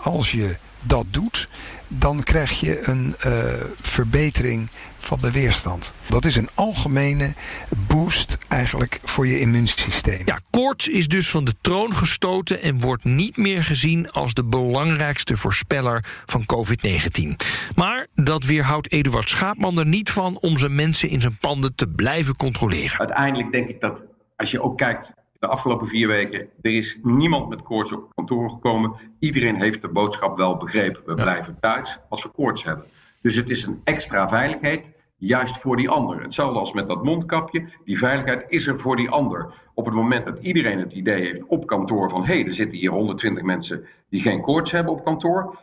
als 0.00 0.30
je 0.30 0.56
dat 0.82 1.06
doet, 1.10 1.48
dan 1.88 2.22
krijg 2.22 2.60
je 2.60 2.88
een 2.88 3.14
verbetering 3.80 4.68
van 5.00 5.18
de 5.20 5.32
weerstand. 5.32 5.94
Dat 6.08 6.24
is 6.24 6.36
een 6.36 6.48
algemene 6.54 7.32
boost 7.86 8.38
eigenlijk 8.48 9.00
voor 9.04 9.26
je 9.26 9.40
immuunsysteem. 9.40 10.22
Ja, 10.24 10.40
koorts 10.50 10.88
is 10.88 11.08
dus 11.08 11.30
van 11.30 11.44
de 11.44 11.54
troon 11.60 11.94
gestoten 11.94 12.62
en 12.62 12.80
wordt 12.80 13.04
niet 13.04 13.36
meer 13.36 13.64
gezien 13.64 14.10
als 14.10 14.34
de 14.34 14.44
belangrijkste 14.44 15.36
voorspeller 15.36 16.04
van 16.26 16.44
COVID-19. 16.46 17.36
Maar 17.74 18.06
dat 18.14 18.44
weerhoudt 18.44 18.92
Eduard 18.92 19.28
Schaapman 19.28 19.78
er 19.78 19.86
niet 19.86 20.10
van 20.10 20.38
om 20.38 20.58
zijn 20.58 20.74
mensen 20.74 21.08
in 21.08 21.20
zijn 21.20 21.36
panden 21.40 21.74
te 21.74 21.88
blijven 21.88 22.36
controleren. 22.36 22.98
Uiteindelijk 22.98 23.52
denk 23.52 23.68
ik 23.68 23.80
dat 23.80 24.06
als 24.36 24.50
je 24.50 24.62
ook 24.62 24.76
kijkt 24.76 25.12
de 25.38 25.46
afgelopen 25.46 25.86
vier 25.86 26.08
weken, 26.08 26.48
er 26.62 26.72
is 26.72 26.98
niemand 27.02 27.48
met 27.48 27.62
koorts 27.62 27.92
op 27.92 28.12
kantoor 28.14 28.50
gekomen. 28.50 28.92
Iedereen 29.18 29.56
heeft 29.56 29.82
de 29.82 29.88
boodschap 29.88 30.36
wel 30.36 30.56
begrepen. 30.56 31.02
We 31.06 31.14
blijven 31.14 31.56
thuis 31.60 31.98
als 32.08 32.22
we 32.22 32.28
koorts 32.28 32.64
hebben. 32.64 32.86
Dus 33.20 33.34
het 33.36 33.48
is 33.48 33.64
een 33.64 33.80
extra 33.84 34.28
veiligheid, 34.28 34.92
juist 35.16 35.58
voor 35.58 35.76
die 35.76 35.88
ander. 35.88 36.22
Hetzelfde 36.22 36.58
als 36.58 36.72
met 36.72 36.88
dat 36.88 37.04
mondkapje. 37.04 37.68
Die 37.84 37.98
veiligheid 37.98 38.44
is 38.48 38.66
er 38.66 38.78
voor 38.78 38.96
die 38.96 39.10
ander. 39.10 39.54
Op 39.74 39.84
het 39.84 39.94
moment 39.94 40.24
dat 40.24 40.38
iedereen 40.38 40.78
het 40.78 40.92
idee 40.92 41.20
heeft 41.20 41.46
op 41.46 41.66
kantoor 41.66 42.10
van... 42.10 42.24
hé, 42.24 42.34
hey, 42.34 42.44
er 42.44 42.52
zitten 42.52 42.78
hier 42.78 42.90
120 42.90 43.42
mensen 43.42 43.84
die 44.08 44.20
geen 44.20 44.40
koorts 44.40 44.70
hebben 44.70 44.92
op 44.92 45.04
kantoor... 45.04 45.58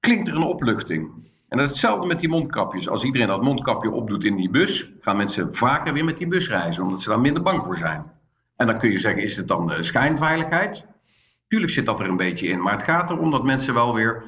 klinkt 0.00 0.28
er 0.28 0.36
een 0.36 0.42
opluchting. 0.42 1.10
En 1.48 1.58
dat 1.58 1.66
is 1.66 1.72
hetzelfde 1.72 2.06
met 2.06 2.20
die 2.20 2.28
mondkapjes. 2.28 2.88
Als 2.88 3.04
iedereen 3.04 3.26
dat 3.26 3.42
mondkapje 3.42 3.90
opdoet 3.90 4.24
in 4.24 4.36
die 4.36 4.50
bus... 4.50 4.90
gaan 5.00 5.16
mensen 5.16 5.54
vaker 5.54 5.92
weer 5.92 6.04
met 6.04 6.18
die 6.18 6.28
bus 6.28 6.48
reizen... 6.48 6.82
omdat 6.82 7.02
ze 7.02 7.08
daar 7.08 7.20
minder 7.20 7.42
bang 7.42 7.64
voor 7.66 7.76
zijn. 7.76 8.12
En 8.56 8.66
dan 8.66 8.78
kun 8.78 8.90
je 8.90 8.98
zeggen, 8.98 9.22
is 9.22 9.36
het 9.36 9.48
dan 9.48 9.72
uh, 9.72 9.76
schijnveiligheid? 9.80 10.86
Tuurlijk 11.48 11.72
zit 11.72 11.86
dat 11.86 12.00
er 12.00 12.08
een 12.08 12.16
beetje 12.16 12.48
in. 12.48 12.62
Maar 12.62 12.72
het 12.72 12.82
gaat 12.82 13.10
erom 13.10 13.30
dat 13.30 13.44
mensen 13.44 13.74
wel 13.74 13.94
weer 13.94 14.24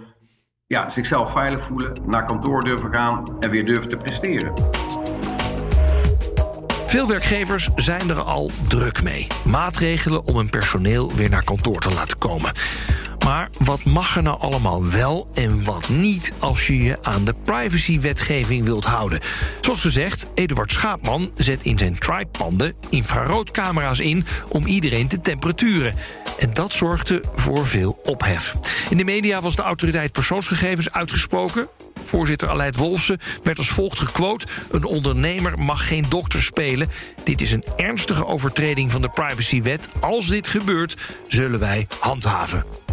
ja, 0.68 0.88
zichzelf 0.88 1.32
veilig 1.32 1.64
voelen, 1.64 1.92
naar 2.06 2.24
kantoor 2.24 2.64
durven 2.64 2.94
gaan 2.94 3.36
en 3.40 3.50
weer 3.50 3.66
durven 3.66 3.88
te 3.88 3.96
presteren. 3.96 4.52
Veel 6.86 7.08
werkgevers 7.08 7.68
zijn 7.76 8.10
er 8.10 8.20
al 8.20 8.50
druk 8.68 9.02
mee. 9.02 9.26
Maatregelen 9.44 10.24
om 10.24 10.36
hun 10.36 10.50
personeel 10.50 11.12
weer 11.12 11.30
naar 11.30 11.44
kantoor 11.44 11.78
te 11.78 11.92
laten 11.92 12.18
komen. 12.18 12.52
Maar 13.24 13.50
wat 13.58 13.84
mag 13.84 14.16
er 14.16 14.22
nou 14.22 14.40
allemaal 14.40 14.90
wel 14.90 15.30
en 15.34 15.64
wat 15.64 15.88
niet 15.88 16.32
als 16.38 16.66
je 16.66 16.82
je 16.82 16.98
aan 17.02 17.24
de 17.24 17.34
privacywetgeving 17.44 18.64
wilt 18.64 18.84
houden? 18.84 19.20
Zoals 19.60 19.80
gezegd, 19.80 20.26
Eduard 20.34 20.72
Schaapman 20.72 21.30
zet 21.34 21.62
in 21.62 21.78
zijn 21.78 21.98
Tribe-panden 21.98 22.74
infraroodcamera's 22.90 23.98
in 23.98 24.24
om 24.48 24.66
iedereen 24.66 25.08
te 25.08 25.20
temperaturen. 25.20 25.94
En 26.38 26.54
dat 26.54 26.72
zorgde 26.72 27.22
voor 27.34 27.66
veel 27.66 28.00
ophef. 28.04 28.54
In 28.90 28.96
de 28.96 29.04
media 29.04 29.40
was 29.40 29.56
de 29.56 29.62
autoriteit 29.62 30.12
persoonsgegevens 30.12 30.92
uitgesproken. 30.92 31.68
Voorzitter 32.04 32.48
Aleid 32.48 32.76
Wolfsen 32.76 33.20
werd 33.42 33.58
als 33.58 33.68
volgt 33.68 33.98
gequote... 33.98 34.46
een 34.70 34.84
ondernemer 34.84 35.58
mag 35.58 35.88
geen 35.88 36.04
dokter 36.08 36.42
spelen. 36.42 36.90
Dit 37.24 37.40
is 37.40 37.52
een 37.52 37.64
ernstige 37.76 38.26
overtreding 38.26 38.92
van 38.92 39.02
de 39.02 39.08
privacywet. 39.08 39.88
Als 40.00 40.26
dit 40.26 40.48
gebeurt, 40.48 40.96
zullen 41.28 41.60
wij 41.60 41.86
handhaven. 42.00 42.85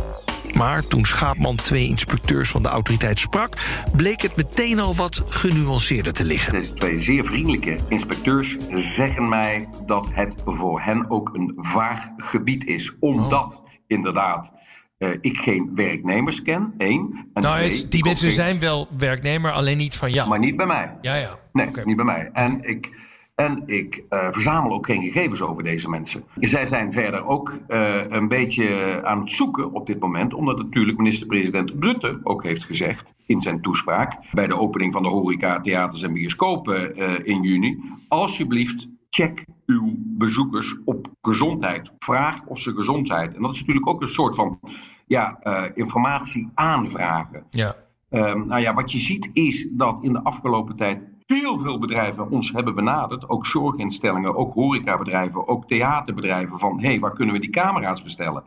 Maar 0.53 0.88
toen 0.88 1.06
Schaapman 1.06 1.56
twee 1.56 1.88
inspecteurs 1.88 2.49
van 2.49 2.63
de 2.63 2.69
autoriteit 2.69 3.19
sprak... 3.19 3.58
bleek 3.95 4.21
het 4.21 4.36
meteen 4.36 4.79
al 4.79 4.95
wat 4.95 5.23
genuanceerder 5.27 6.13
te 6.13 6.25
liggen. 6.25 6.53
Deze 6.53 6.73
twee 6.73 6.99
zeer 6.99 7.25
vriendelijke 7.25 7.77
inspecteurs 7.88 8.58
zeggen 8.73 9.29
mij 9.29 9.69
dat 9.86 10.10
het 10.12 10.41
voor 10.45 10.82
hen 10.82 11.10
ook 11.10 11.29
een 11.34 11.53
vaag 11.56 12.10
gebied 12.17 12.65
is. 12.65 12.95
Omdat 12.99 13.62
oh. 13.63 13.71
inderdaad 13.88 14.51
uh, 14.99 15.10
ik 15.19 15.38
geen 15.38 15.71
werknemers 15.75 16.41
ken, 16.41 16.73
één. 16.77 17.29
En 17.34 17.41
nou, 17.41 17.69
twee, 17.69 17.88
die 17.88 18.03
mensen 18.03 18.27
geen... 18.27 18.36
zijn 18.36 18.60
wel 18.60 18.88
werknemer, 18.97 19.51
alleen 19.51 19.77
niet 19.77 19.95
van 19.95 20.12
jou. 20.12 20.29
Maar 20.29 20.39
niet 20.39 20.58
bij 20.58 20.65
mij. 20.65 20.97
Ja, 21.01 21.15
ja. 21.15 21.39
Nee, 21.53 21.67
okay. 21.67 21.84
niet 21.84 21.95
bij 21.95 22.06
mij. 22.06 22.29
En 22.34 22.62
ik... 22.62 23.02
En 23.43 23.63
ik 23.65 24.03
uh, 24.10 24.27
verzamel 24.32 24.71
ook 24.71 24.86
geen 24.86 25.01
gegevens 25.01 25.41
over 25.41 25.63
deze 25.63 25.89
mensen. 25.89 26.23
Zij 26.39 26.65
zijn 26.65 26.93
verder 26.93 27.25
ook 27.25 27.60
uh, 27.67 28.01
een 28.10 28.27
beetje 28.27 28.99
aan 29.03 29.19
het 29.19 29.29
zoeken 29.29 29.71
op 29.71 29.88
dit 29.88 29.99
moment, 29.99 30.34
omdat 30.34 30.58
natuurlijk 30.58 30.97
minister-president 30.97 31.73
Rutte 31.79 32.19
ook 32.23 32.43
heeft 32.43 32.63
gezegd 32.63 33.13
in 33.25 33.41
zijn 33.41 33.62
toespraak 33.62 34.13
bij 34.32 34.47
de 34.47 34.58
opening 34.58 34.93
van 34.93 35.03
de 35.03 35.10
horeca, 35.10 35.62
theaters 35.62 36.03
en 36.03 36.13
bioscopen 36.13 36.99
uh, 36.99 37.12
in 37.23 37.41
juni: 37.41 37.79
alsjeblieft 38.08 38.88
check 39.10 39.45
uw 39.65 39.93
bezoekers 39.97 40.75
op 40.86 41.08
gezondheid. 41.21 41.91
Vraag 41.99 42.45
of 42.45 42.60
ze 42.60 42.73
gezond 42.73 43.08
zijn. 43.08 43.36
En 43.36 43.41
dat 43.41 43.53
is 43.53 43.60
natuurlijk 43.60 43.88
ook 43.88 44.01
een 44.01 44.08
soort 44.08 44.36
van 44.36 44.60
ja, 45.06 45.39
informatie 45.73 46.49
aanvragen. 46.53 47.43
Ja. 47.49 47.75
Um, 48.10 48.47
nou 48.47 48.62
ja, 48.62 48.73
wat 48.73 48.91
je 48.91 48.99
ziet 48.99 49.29
is 49.34 49.69
dat 49.71 50.03
in 50.03 50.13
de 50.13 50.23
afgelopen 50.23 50.75
tijd 50.75 50.99
heel 51.25 51.57
veel 51.57 51.79
bedrijven 51.79 52.29
ons 52.29 52.51
hebben 52.51 52.75
benaderd. 52.75 53.29
Ook 53.29 53.45
zorginstellingen, 53.45 54.36
ook 54.36 54.53
horecabedrijven, 54.53 55.47
ook 55.47 55.67
theaterbedrijven. 55.67 56.59
Van 56.59 56.79
hé, 56.79 56.88
hey, 56.88 56.99
waar 56.99 57.13
kunnen 57.13 57.36
we 57.36 57.41
die 57.41 57.49
camera's 57.49 58.03
bestellen? 58.03 58.43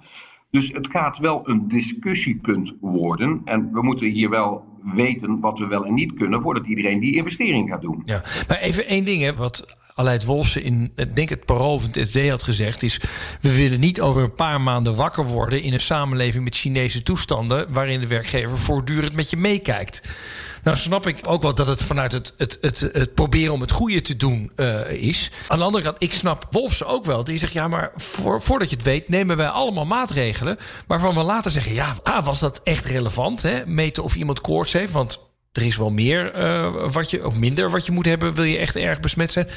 Dus 0.51 0.73
het 0.73 0.89
gaat 0.91 1.19
wel 1.19 1.49
een 1.49 1.69
discussiepunt 1.69 2.75
worden. 2.81 3.41
En 3.45 3.73
we 3.73 3.83
moeten 3.83 4.11
hier 4.11 4.31
wel 4.31 4.65
weten 4.83 5.41
wat 5.41 5.59
we 5.59 5.67
wel 5.67 5.85
en 5.85 5.95
niet 5.95 6.13
kunnen 6.13 6.41
voordat 6.41 6.67
iedereen 6.67 7.01
die 7.01 7.17
investering 7.17 7.71
gaat 7.71 7.81
doen. 7.81 8.03
Ja, 8.05 8.23
maar 8.49 8.59
even 8.59 8.87
één 8.87 9.05
ding, 9.05 9.23
hè, 9.23 9.35
wat 9.35 9.77
Aleid 9.95 10.25
Wolfsen 10.25 10.63
in, 10.63 10.93
denk 11.15 11.29
het 11.29 11.45
Parool 11.45 11.79
van 11.79 11.91
het 11.93 12.29
had 12.29 12.43
gezegd, 12.43 12.83
is 12.83 13.01
we 13.41 13.57
willen 13.57 13.81
niet 13.81 14.01
over 14.01 14.23
een 14.23 14.35
paar 14.35 14.61
maanden 14.61 14.95
wakker 14.97 15.25
worden 15.25 15.63
in 15.63 15.73
een 15.73 15.81
samenleving 15.81 16.45
met 16.45 16.57
Chinese 16.57 17.03
toestanden 17.03 17.73
waarin 17.73 18.01
de 18.01 18.07
werkgever 18.07 18.59
voortdurend 18.59 19.13
met 19.13 19.31
je 19.31 19.37
meekijkt. 19.37 20.03
Nou 20.67 20.79
snap 20.79 21.07
ik 21.07 21.19
ook 21.27 21.43
wel 21.43 21.55
dat 21.55 21.67
het 21.67 21.83
vanuit 21.83 22.13
het, 22.13 22.35
het, 22.37 22.59
het, 22.61 22.81
het 22.93 23.15
proberen 23.15 23.53
om 23.53 23.61
het 23.61 23.71
goede 23.71 24.01
te 24.01 24.17
doen 24.17 24.51
uh, 24.57 24.91
is. 24.91 25.31
Aan 25.49 25.59
de 25.59 25.65
andere 25.65 25.85
kant, 25.85 25.97
ik 25.99 26.13
snap 26.13 26.47
Wolfsen 26.51 26.87
ook 26.87 27.05
wel. 27.05 27.25
Die 27.25 27.39
zegt, 27.39 27.53
ja, 27.53 27.69
maar 27.69 27.93
voor, 27.97 28.43
voordat 28.43 28.71
je 28.71 28.77
het 28.77 28.85
weet... 28.85 29.09
nemen 29.09 29.37
wij 29.37 29.49
allemaal 29.49 29.87
maatregelen... 29.87 30.59
waarvan 30.87 31.15
we 31.15 31.23
later 31.23 31.51
zeggen, 31.51 31.75
ja, 31.75 31.95
ah, 32.03 32.25
was 32.25 32.39
dat 32.39 32.61
echt 32.65 32.85
relevant? 32.85 33.43
Hè? 33.43 33.67
Meten 33.67 34.03
of 34.03 34.15
iemand 34.17 34.41
koorts 34.41 34.73
heeft, 34.73 34.93
want 34.93 35.21
er 35.53 35.63
is 35.63 35.77
wel 35.77 35.91
meer 35.91 36.39
uh, 36.39 36.91
wat 36.93 37.11
je, 37.11 37.27
of 37.27 37.39
minder 37.39 37.71
wat 37.71 37.87
je 37.87 37.93
moet 37.93 38.07
hebben... 38.07 38.35
wil 38.35 38.45
je 38.45 38.59
echt 38.59 38.77
erg 38.77 39.01
besmet 39.01 39.33
zijn. 39.33 39.49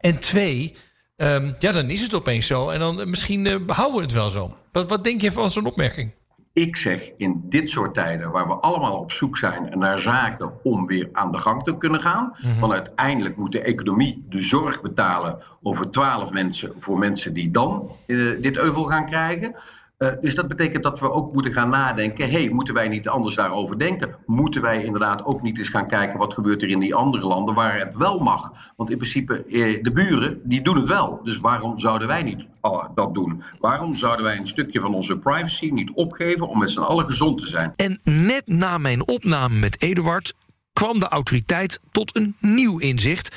En 0.00 0.18
twee, 0.18 0.76
um, 1.16 1.56
ja, 1.58 1.72
dan 1.72 1.90
is 1.90 2.02
het 2.02 2.14
opeens 2.14 2.46
zo. 2.46 2.68
En 2.68 2.78
dan 2.78 3.10
misschien 3.10 3.44
uh, 3.44 3.56
houden 3.66 3.96
we 3.96 4.02
het 4.02 4.12
wel 4.12 4.30
zo. 4.30 4.56
Wat, 4.72 4.88
wat 4.88 5.04
denk 5.04 5.20
je 5.20 5.32
van 5.32 5.50
zo'n 5.50 5.66
opmerking? 5.66 6.14
Ik 6.56 6.76
zeg 6.76 7.10
in 7.16 7.42
dit 7.44 7.68
soort 7.68 7.94
tijden, 7.94 8.30
waar 8.30 8.46
we 8.46 8.54
allemaal 8.54 8.98
op 8.98 9.12
zoek 9.12 9.38
zijn 9.38 9.78
naar 9.78 10.00
zaken 10.00 10.52
om 10.62 10.86
weer 10.86 11.08
aan 11.12 11.32
de 11.32 11.38
gang 11.38 11.62
te 11.62 11.76
kunnen 11.76 12.00
gaan. 12.00 12.24
Mm 12.24 12.50
-hmm. 12.50 12.60
Want 12.60 12.72
uiteindelijk 12.72 13.36
moet 13.36 13.52
de 13.52 13.60
economie 13.60 14.24
de 14.28 14.42
zorg 14.42 14.82
betalen 14.82 15.38
over 15.62 15.90
twaalf 15.90 16.30
mensen 16.30 16.72
voor 16.78 16.98
mensen 16.98 17.34
die 17.34 17.50
dan 17.50 17.90
uh, 18.06 18.40
dit 18.40 18.56
euvel 18.56 18.84
gaan 18.84 19.06
krijgen. 19.06 19.54
Uh, 19.98 20.12
dus 20.20 20.34
dat 20.34 20.48
betekent 20.48 20.82
dat 20.82 21.00
we 21.00 21.10
ook 21.10 21.32
moeten 21.32 21.52
gaan 21.52 21.68
nadenken. 21.68 22.30
hey, 22.30 22.48
moeten 22.48 22.74
wij 22.74 22.88
niet 22.88 23.08
anders 23.08 23.34
daarover 23.34 23.78
denken? 23.78 24.16
Moeten 24.26 24.62
wij 24.62 24.84
inderdaad 24.84 25.24
ook 25.24 25.42
niet 25.42 25.58
eens 25.58 25.68
gaan 25.68 25.88
kijken 25.88 26.18
wat 26.18 26.34
gebeurt 26.34 26.62
er 26.62 26.68
in 26.68 26.78
die 26.78 26.94
andere 26.94 27.26
landen 27.26 27.54
waar 27.54 27.78
het 27.78 27.94
wel 27.94 28.18
mag? 28.18 28.52
Want 28.76 28.90
in 28.90 28.96
principe, 28.96 29.44
uh, 29.46 29.82
de 29.82 29.92
buren, 29.92 30.40
die 30.44 30.62
doen 30.62 30.76
het 30.76 30.88
wel. 30.88 31.20
Dus 31.22 31.38
waarom 31.38 31.78
zouden 31.78 32.08
wij 32.08 32.22
niet 32.22 32.46
uh, 32.62 32.84
dat 32.94 33.14
doen? 33.14 33.42
Waarom 33.60 33.94
zouden 33.94 34.24
wij 34.24 34.36
een 34.36 34.46
stukje 34.46 34.80
van 34.80 34.94
onze 34.94 35.18
privacy 35.18 35.70
niet 35.70 35.90
opgeven 35.94 36.48
om 36.48 36.58
met 36.58 36.70
z'n 36.70 36.80
allen 36.80 37.06
gezond 37.06 37.38
te 37.38 37.46
zijn? 37.46 37.72
En 37.76 38.00
net 38.04 38.46
na 38.46 38.78
mijn 38.78 39.08
opname 39.08 39.58
met 39.58 39.82
Eduard 39.82 40.34
kwam 40.72 40.98
de 40.98 41.08
autoriteit 41.08 41.80
tot 41.90 42.16
een 42.16 42.34
nieuw 42.40 42.78
inzicht 42.78 43.36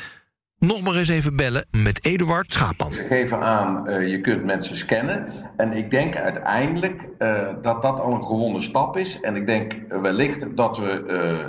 nog 0.60 0.82
maar 0.82 0.96
eens 0.96 1.10
even 1.10 1.36
bellen 1.36 1.66
met 1.72 2.06
Eduard 2.06 2.54
Schaapman. 2.54 2.94
Ze 2.94 3.04
geven 3.04 3.40
aan, 3.40 3.90
uh, 3.90 4.10
je 4.10 4.22
kunt 4.22 4.46
mensen 4.46 4.78
scannen. 4.78 5.26
En 5.58 5.74
ik 5.74 5.90
denk 5.90 6.16
uiteindelijk 6.16 7.10
uh, 7.20 7.48
dat 7.62 7.82
dat 7.82 8.00
al 8.00 8.12
een 8.12 8.24
gewonnen 8.24 8.62
stap 8.62 8.98
is. 8.98 9.20
En 9.20 9.36
ik 9.36 9.46
denk 9.46 9.74
wellicht 9.90 10.58
dat 10.58 10.78
we 10.78 11.04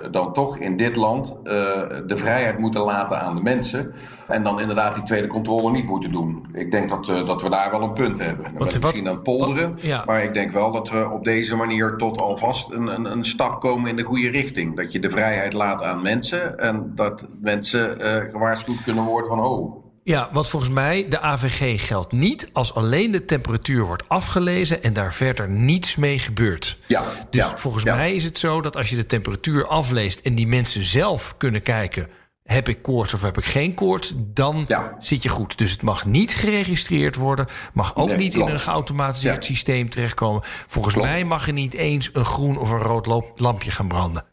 uh, 0.04 0.12
dan 0.12 0.32
toch 0.32 0.58
in 0.58 0.76
dit 0.76 0.96
land 0.96 1.34
de 1.42 2.16
vrijheid 2.16 2.58
moeten 2.58 2.80
laten 2.80 3.20
aan 3.20 3.34
de 3.34 3.42
mensen. 3.42 3.94
En 4.28 4.42
dan 4.42 4.60
inderdaad 4.60 4.94
die 4.94 5.04
tweede 5.04 5.26
controle 5.26 5.70
niet 5.70 5.86
moeten 5.86 6.10
doen. 6.10 6.46
Ik 6.52 6.70
denk 6.70 6.88
dat, 6.88 7.06
dat 7.06 7.42
we 7.42 7.50
daar 7.50 7.70
wel 7.70 7.82
een 7.82 7.92
punt 7.92 8.18
hebben. 8.18 8.44
Dan 8.44 8.52
wat, 8.58 8.80
misschien 8.80 9.08
aan 9.08 9.14
het 9.14 9.22
polderen. 9.22 9.70
Wat, 9.70 9.82
ja. 9.82 10.02
Maar 10.06 10.22
ik 10.22 10.34
denk 10.34 10.50
wel 10.50 10.72
dat 10.72 10.88
we 10.88 11.10
op 11.10 11.24
deze 11.24 11.56
manier 11.56 11.96
tot 11.96 12.20
alvast 12.20 12.70
een, 12.70 12.86
een, 12.86 13.04
een, 13.04 13.24
stap 13.24 13.60
komen 13.60 13.90
in 13.90 13.96
de 13.96 14.02
goede 14.02 14.28
richting. 14.28 14.76
Dat 14.76 14.92
je 14.92 14.98
de 14.98 15.10
vrijheid 15.10 15.52
laat 15.52 15.82
aan 15.82 16.02
mensen. 16.02 16.58
En 16.58 16.92
dat 16.94 17.26
mensen 17.40 17.96
gewaarschuwd 18.30 18.82
kunnen 18.82 18.99
worden 19.04 19.28
van 19.28 19.40
oh. 19.40 19.84
Ja, 20.02 20.28
want 20.32 20.48
volgens 20.48 20.70
mij 20.72 21.08
de 21.08 21.20
AVG 21.20 21.86
geldt 21.86 22.12
niet 22.12 22.50
als 22.52 22.74
alleen 22.74 23.10
de 23.10 23.24
temperatuur 23.24 23.84
wordt 23.84 24.08
afgelezen 24.08 24.82
en 24.82 24.92
daar 24.92 25.14
verder 25.14 25.48
niets 25.48 25.96
mee 25.96 26.18
gebeurt. 26.18 26.78
Ja, 26.86 27.04
dus 27.30 27.44
ja, 27.44 27.56
volgens 27.56 27.84
ja. 27.84 27.94
mij 27.94 28.14
is 28.14 28.24
het 28.24 28.38
zo 28.38 28.60
dat 28.60 28.76
als 28.76 28.90
je 28.90 28.96
de 28.96 29.06
temperatuur 29.06 29.66
afleest 29.66 30.20
en 30.20 30.34
die 30.34 30.46
mensen 30.46 30.84
zelf 30.84 31.34
kunnen 31.36 31.62
kijken. 31.62 32.08
Heb 32.44 32.68
ik 32.68 32.82
koorts 32.82 33.14
of 33.14 33.22
heb 33.22 33.38
ik 33.38 33.44
geen 33.44 33.74
koorts? 33.74 34.12
Dan 34.16 34.64
ja. 34.68 34.96
zit 34.98 35.22
je 35.22 35.28
goed. 35.28 35.58
Dus 35.58 35.70
het 35.70 35.82
mag 35.82 36.06
niet 36.06 36.34
geregistreerd 36.34 37.16
worden. 37.16 37.46
Mag 37.72 37.96
ook 37.96 38.08
Nee, 38.08 38.16
niet 38.16 38.32
klopt. 38.32 38.48
in 38.48 38.54
een 38.54 38.60
geautomatiseerd 38.60 39.44
systeem 39.44 39.90
terechtkomen. 39.90 40.42
Volgens 40.66 40.94
Klopt. 40.94 41.08
mij 41.08 41.24
mag 41.24 41.46
er 41.46 41.52
niet 41.52 41.74
eens 41.74 42.10
een 42.12 42.24
groen 42.24 42.58
of 42.58 42.70
een 42.70 42.78
rood 42.82 43.06
loop- 43.06 43.32
lampje 43.40 43.70
gaan 43.70 43.88
branden. 43.88 44.24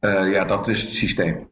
Eh, 0.00 0.30
ja, 0.32 0.44
dat 0.44 0.68
is 0.68 0.80
het 0.80 0.90
systeem. 0.92 1.48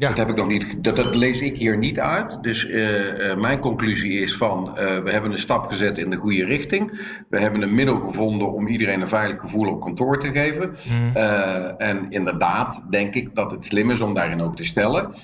Ja. 0.00 0.08
Dat 0.08 0.16
heb 0.16 0.28
ik 0.28 0.36
nog 0.36 0.46
niet. 0.46 0.84
Dat, 0.84 0.96
dat 0.96 1.14
lees 1.14 1.40
ik 1.40 1.56
hier 1.56 1.76
niet 1.76 2.00
uit. 2.00 2.42
Dus 2.42 2.66
eh, 2.66 3.30
eh, 3.30 3.38
mijn 3.38 3.58
conclusie 3.58 4.20
is 4.20 4.36
van 4.36 4.78
eh, 4.78 4.98
we 4.98 5.10
hebben 5.10 5.30
een 5.30 5.38
stap 5.38 5.66
gezet 5.66 5.98
in 5.98 6.10
de 6.10 6.16
goede 6.16 6.44
richting. 6.44 7.00
We 7.28 7.40
hebben 7.40 7.62
een 7.62 7.74
middel 7.74 8.00
gevonden 8.00 8.52
om 8.52 8.68
iedereen 8.68 9.00
een 9.00 9.08
veilig 9.08 9.40
gevoel 9.40 9.68
op 9.68 9.80
kantoor 9.80 10.20
te 10.20 10.30
geven. 10.30 10.68
Mm. 10.68 11.16
Eh, 11.16 11.88
en 11.88 12.06
inderdaad 12.10 12.84
denk 12.90 13.14
ik 13.14 13.34
dat 13.34 13.50
het 13.50 13.64
slim 13.64 13.90
is 13.90 14.00
om 14.00 14.14
daarin 14.14 14.40
ook 14.40 14.56
te 14.56 14.64
stellen. 14.64 15.14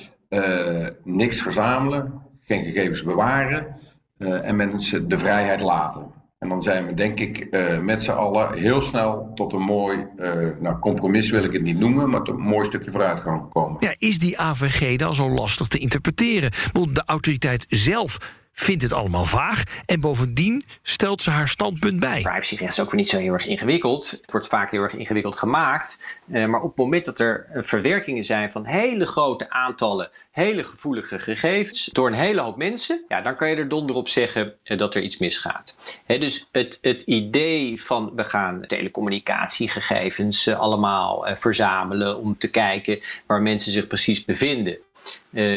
niks 1.05 1.43
verzamelen, 1.43 2.23
geen 2.41 2.65
gegevens 2.65 3.03
bewaren 3.03 3.77
en 4.19 4.57
mensen 4.57 5.09
de 5.09 5.19
vrijheid 5.19 5.61
laten. 5.61 6.11
En 6.39 6.49
dan 6.49 6.63
zijn 6.63 6.87
we 6.87 6.95
denk 6.95 7.21
ik 7.21 7.39
eh, 7.39 7.79
met 7.79 8.03
z'n 8.03 8.11
allen 8.11 8.55
heel 8.55 8.81
snel 8.81 9.31
tot 9.35 9.53
een 9.53 9.63
mooi, 9.63 10.07
eh, 10.17 10.33
nou 10.61 10.79
compromis 10.79 11.31
wil 11.31 11.45
ik 11.45 11.53
het 11.53 11.63
niet 11.63 11.79
noemen, 11.79 12.11
maar 12.11 12.23
tot 12.23 12.35
een 12.35 12.43
mooi 12.43 12.67
stukje 12.67 12.91
vooruitgang 12.91 13.43
gekomen. 13.43 13.77
Ja, 13.81 13.95
is 13.99 14.19
die 14.19 14.39
AVG 14.39 14.97
dan 14.97 15.15
zo 15.15 15.31
lastig 15.31 15.69
te 15.69 15.79
interpreteren? 15.79 16.51
De 16.73 17.03
autoriteit 17.07 17.67
zelf 17.69 18.19
vindt 18.59 18.83
het 18.83 18.93
allemaal 18.93 19.25
vaag. 19.25 19.63
En 19.85 20.01
bovendien 20.01 20.65
stelt 20.83 21.23
ze 21.23 21.31
haar 21.31 21.49
standpunt 21.49 22.01
bij. 22.01 22.21
Privacyrecht 22.23 22.73
is 22.73 22.81
ook 22.81 22.91
weer 22.91 23.01
niet 23.01 23.09
zo 23.09 23.19
heel 23.19 23.33
erg 23.33 23.47
ingewikkeld. 23.47 24.11
Het 24.11 24.31
wordt 24.31 24.47
vaak 24.47 24.71
heel 24.71 24.83
erg 24.83 24.93
ingewikkeld 24.93 25.37
gemaakt. 25.37 25.99
Eh, 26.33 26.47
maar 26.47 26.61
op 26.61 26.69
het 26.69 26.77
moment 26.77 27.05
dat 27.05 27.19
er 27.19 27.47
eh, 27.53 27.63
verwerkingen 27.65 28.25
zijn 28.25 28.51
van 28.51 28.65
hele 28.65 29.07
grote 29.07 29.51
aantallen, 29.51 30.11
hele 30.31 30.65
gevoelige 30.65 31.19
gegevens 31.19 31.91
door 31.93 32.07
een 32.07 32.15
hele 32.15 32.41
hoop 32.41 32.57
mensen, 32.57 33.05
ja, 33.09 33.21
dan 33.21 33.37
kan 33.37 33.49
je 33.49 33.57
er 33.57 33.69
donder 33.69 33.97
op 33.97 34.09
zeggen 34.09 34.55
eh, 34.63 34.79
dat 34.79 34.95
er 34.95 35.03
iets 35.03 35.19
misgaat. 35.19 35.77
Dus 36.07 36.49
het, 36.53 36.79
het 36.81 37.03
idee 37.03 37.83
van 37.83 38.13
we 38.15 38.25
gaan 38.25 38.65
telecommunicatiegegevens 38.67 40.49
allemaal 40.49 41.27
verzamelen 41.35 42.19
om 42.19 42.39
te 42.39 42.51
kijken 42.51 43.01
waar 43.27 43.43
mensen 43.43 43.73
zich 43.73 43.87
precies 43.87 44.25
bevinden, 44.25 44.79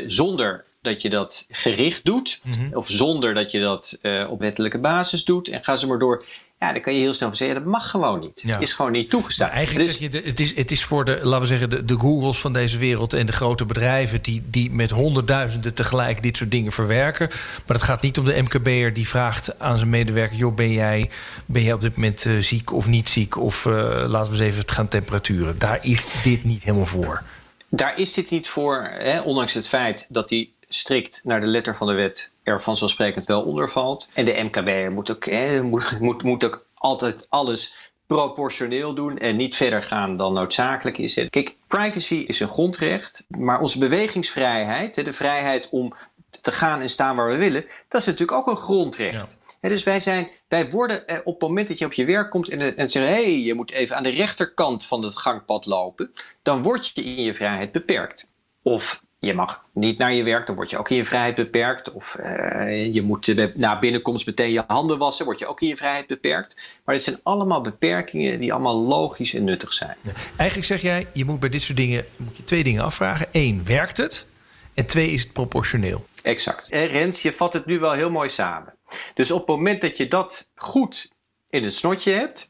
zonder 0.08 0.66
dat 0.82 1.02
je 1.02 1.10
dat 1.10 1.46
gericht 1.50 2.06
doet, 2.06 2.40
Mhm. 2.44 2.74
of 2.78 2.90
zonder 2.90 3.34
dat 3.34 3.52
je 3.52 3.60
dat 3.60 3.98
eh, 4.02 4.28
op 4.30 4.40
wettelijke 4.40 4.78
basis 4.78 5.24
doet, 5.24 5.48
en 5.48 5.64
ga 5.64 5.76
ze 5.76 5.88
maar 5.88 6.00
door. 6.00 6.26
Ja, 6.60 6.74
dan 6.74 6.82
kan 6.82 6.94
je 6.94 7.00
heel 7.00 7.14
snel 7.14 7.36
zeggen, 7.36 7.58
ja, 7.58 7.64
dat 7.64 7.72
mag 7.72 7.90
gewoon 7.90 8.20
niet. 8.20 8.42
Ja. 8.46 8.58
Is 8.60 8.74
gewoon 8.74 8.92
niet 8.92 9.10
toegestaan. 9.10 9.48
Maar 9.48 9.56
eigenlijk 9.56 9.88
Dus- 9.88 9.98
zeg 9.98 10.12
je, 10.12 10.22
het 10.30 10.40
is, 10.40 10.56
het 10.56 10.72
is 10.72 10.84
voor 10.84 11.06
de, 11.06 11.20
laten 11.22 11.40
we 11.42 11.46
zeggen, 11.48 11.70
de, 11.70 11.86
de 11.86 12.00
Googles 12.00 12.38
van 12.40 12.54
deze 12.54 12.78
wereld 12.78 13.14
en 13.14 13.26
de 13.26 13.32
grote 13.32 13.66
bedrijven 13.66 14.22
die, 14.22 14.44
die 14.46 14.72
met 14.72 14.92
honderdduizenden 14.92 15.74
tegelijk 15.74 16.24
dit 16.24 16.38
soort 16.38 16.52
dingen 16.52 16.72
verwerken. 16.72 17.28
Maar 17.66 17.76
het 17.76 17.82
gaat 17.86 18.02
niet 18.02 18.18
om 18.18 18.26
de 18.26 18.42
MKB'er 18.42 18.94
die 18.94 19.08
vraagt 19.08 19.60
aan 19.60 19.78
zijn 19.78 19.90
medewerker: 19.90 20.38
joh, 20.38 20.56
ben 20.56 20.72
jij, 20.72 21.10
ben 21.46 21.64
jij 21.64 21.74
op 21.74 21.82
dit 21.82 21.96
moment 21.96 22.26
eh, 22.26 22.38
ziek 22.38 22.74
of 22.74 22.88
niet 22.88 23.10
ziek? 23.10 23.38
Of 23.38 23.66
eh, 23.66 23.74
laten 24.08 24.32
we 24.32 24.38
eens 24.38 24.48
even 24.48 24.60
het 24.60 24.72
gaan 24.72 24.88
temperaturen. 24.88 25.60
Daar 25.60 25.80
is 25.82 26.08
dit 26.24 26.44
niet 26.44 26.64
helemaal 26.64 26.86
voor. 26.86 27.24
Daar 27.70 28.00
is 28.00 28.14
dit 28.14 28.30
niet 28.30 28.48
voor, 28.48 28.90
hè, 28.92 29.20
ondanks 29.22 29.54
het 29.54 29.68
feit 29.68 30.06
dat 30.10 30.30
hij 30.30 30.50
strikt 30.70 31.22
naar 31.24 31.42
de 31.42 31.48
letter 31.48 31.76
van 31.76 31.88
de 31.88 31.94
wet 31.94 32.32
er 32.44 32.62
vanzelfsprekend 32.62 33.26
wel 33.26 33.42
onder 33.42 33.70
valt. 33.70 34.10
En 34.14 34.26
de 34.26 34.42
MKB'er 34.44 34.92
moet 34.92 35.12
ook, 35.12 35.26
hè, 35.26 35.64
moet, 35.64 36.00
moet, 36.00 36.24
moet 36.24 36.44
ook 36.44 36.66
altijd 36.74 37.26
alles 37.30 37.92
proportioneel 38.08 38.94
doen 38.94 39.18
en 39.18 39.36
niet 39.36 39.56
verder 39.56 39.84
gaan 39.84 40.18
dan 40.18 40.34
noodzakelijk 40.34 40.98
is. 40.98 41.14
Kijk, 41.30 41.56
privacy 41.68 42.16
is 42.16 42.40
een 42.40 42.48
grondrecht, 42.48 43.26
maar 43.28 43.60
onze 43.60 43.80
bewegingsvrijheid, 43.80 44.96
de 44.96 45.14
vrijheid 45.14 45.70
om 45.70 45.94
te 46.42 46.52
gaan 46.52 46.82
en 46.82 46.90
staan 46.90 47.16
waar 47.16 47.30
we 47.30 47.38
willen, 47.38 47.66
dat 47.88 48.02
is 48.02 48.08
natuurlijk 48.08 48.38
ook 48.38 48.48
een 48.48 48.64
grondrecht. 48.64 49.40
Dus 49.62 49.84
wij, 49.84 50.00
zijn, 50.00 50.30
wij 50.48 50.70
worden 50.70 51.08
eh, 51.08 51.18
op 51.24 51.40
het 51.40 51.50
moment 51.50 51.68
dat 51.68 51.78
je 51.78 51.86
op 51.86 51.94
je 51.94 52.06
werk 52.06 52.30
komt 52.30 52.50
en, 52.50 52.78
en 52.78 52.90
zeggen: 52.90 53.14
hé, 53.14 53.24
hey, 53.24 53.40
je 53.40 53.54
moet 53.54 53.72
even 53.72 53.96
aan 53.96 54.04
de 54.04 54.10
rechterkant 54.10 54.86
van 54.86 55.04
het 55.04 55.18
gangpad 55.18 55.66
lopen, 55.66 56.14
dan 56.42 56.62
word 56.62 56.92
je 56.94 57.04
in 57.04 57.24
je 57.24 57.34
vrijheid 57.34 57.72
beperkt. 57.72 58.32
Of 58.64 59.04
je 59.20 59.34
mag 59.34 59.64
niet 59.74 59.98
naar 59.98 60.14
je 60.14 60.24
werk, 60.24 60.46
dan 60.46 60.56
word 60.56 60.70
je 60.70 60.78
ook 60.78 60.90
in 60.90 60.96
je 60.96 61.06
vrijheid 61.06 61.36
beperkt. 61.36 61.92
Of 61.92 62.18
uh, 62.20 62.94
je 62.94 63.02
moet 63.02 63.56
na 63.56 63.80
binnenkomst 63.80 64.26
meteen 64.26 64.52
je 64.52 64.64
handen 64.68 64.98
wassen, 64.98 65.26
word 65.26 65.40
je 65.40 65.48
ook 65.48 65.62
in 65.62 65.68
je 65.68 65.78
vrijheid 65.78 66.08
beperkt. 66.08 66.80
Maar 66.86 66.96
dit 66.96 67.04
zijn 67.04 67.20
allemaal 67.24 67.62
beperkingen 67.62 68.40
die 68.40 68.54
allemaal 68.54 68.76
logisch 68.76 69.34
en 69.34 69.44
nuttig 69.44 69.74
zijn. 69.74 69.96
Ja. 70.02 70.12
Eigenlijk 70.36 70.68
zeg 70.68 70.82
jij, 70.82 71.08
je 71.14 71.26
moet 71.26 71.40
bij 71.40 71.50
dit 71.50 71.62
soort 71.62 71.78
dingen 71.78 72.06
moet 72.18 72.38
je 72.38 72.44
twee 72.44 72.64
dingen 72.64 72.84
afvragen. 72.84 73.28
Eén, 73.32 73.66
werkt 73.66 73.98
het? 73.98 74.28
En 74.74 74.86
twee, 74.86 75.12
is 75.12 75.24
het 75.24 75.34
proportioneel? 75.34 76.06
Exact. 76.22 76.70
En 76.70 76.88
Rens, 76.88 77.22
je 77.22 77.34
vat 77.34 77.54
het 77.54 77.66
nu 77.66 77.80
wel 77.80 77.92
heel 77.92 78.12
mooi 78.12 78.30
samen. 78.30 78.74
Dus 79.14 79.32
op 79.32 79.40
het 79.40 79.48
moment 79.48 79.82
dat 79.82 79.98
je 79.98 80.08
dat 80.08 80.50
goed 80.56 81.12
in 81.50 81.64
het 81.64 81.74
snotje 81.74 82.12
hebt, 82.12 82.50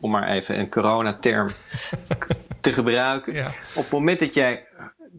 om 0.00 0.10
maar 0.10 0.28
even 0.28 0.58
een 0.58 0.70
coronaterm 0.70 1.48
te 2.60 2.72
gebruiken. 2.72 3.34
Ja. 3.34 3.46
Op 3.74 3.82
het 3.82 3.90
moment 3.90 4.18
dat 4.18 4.34
jij 4.34 4.66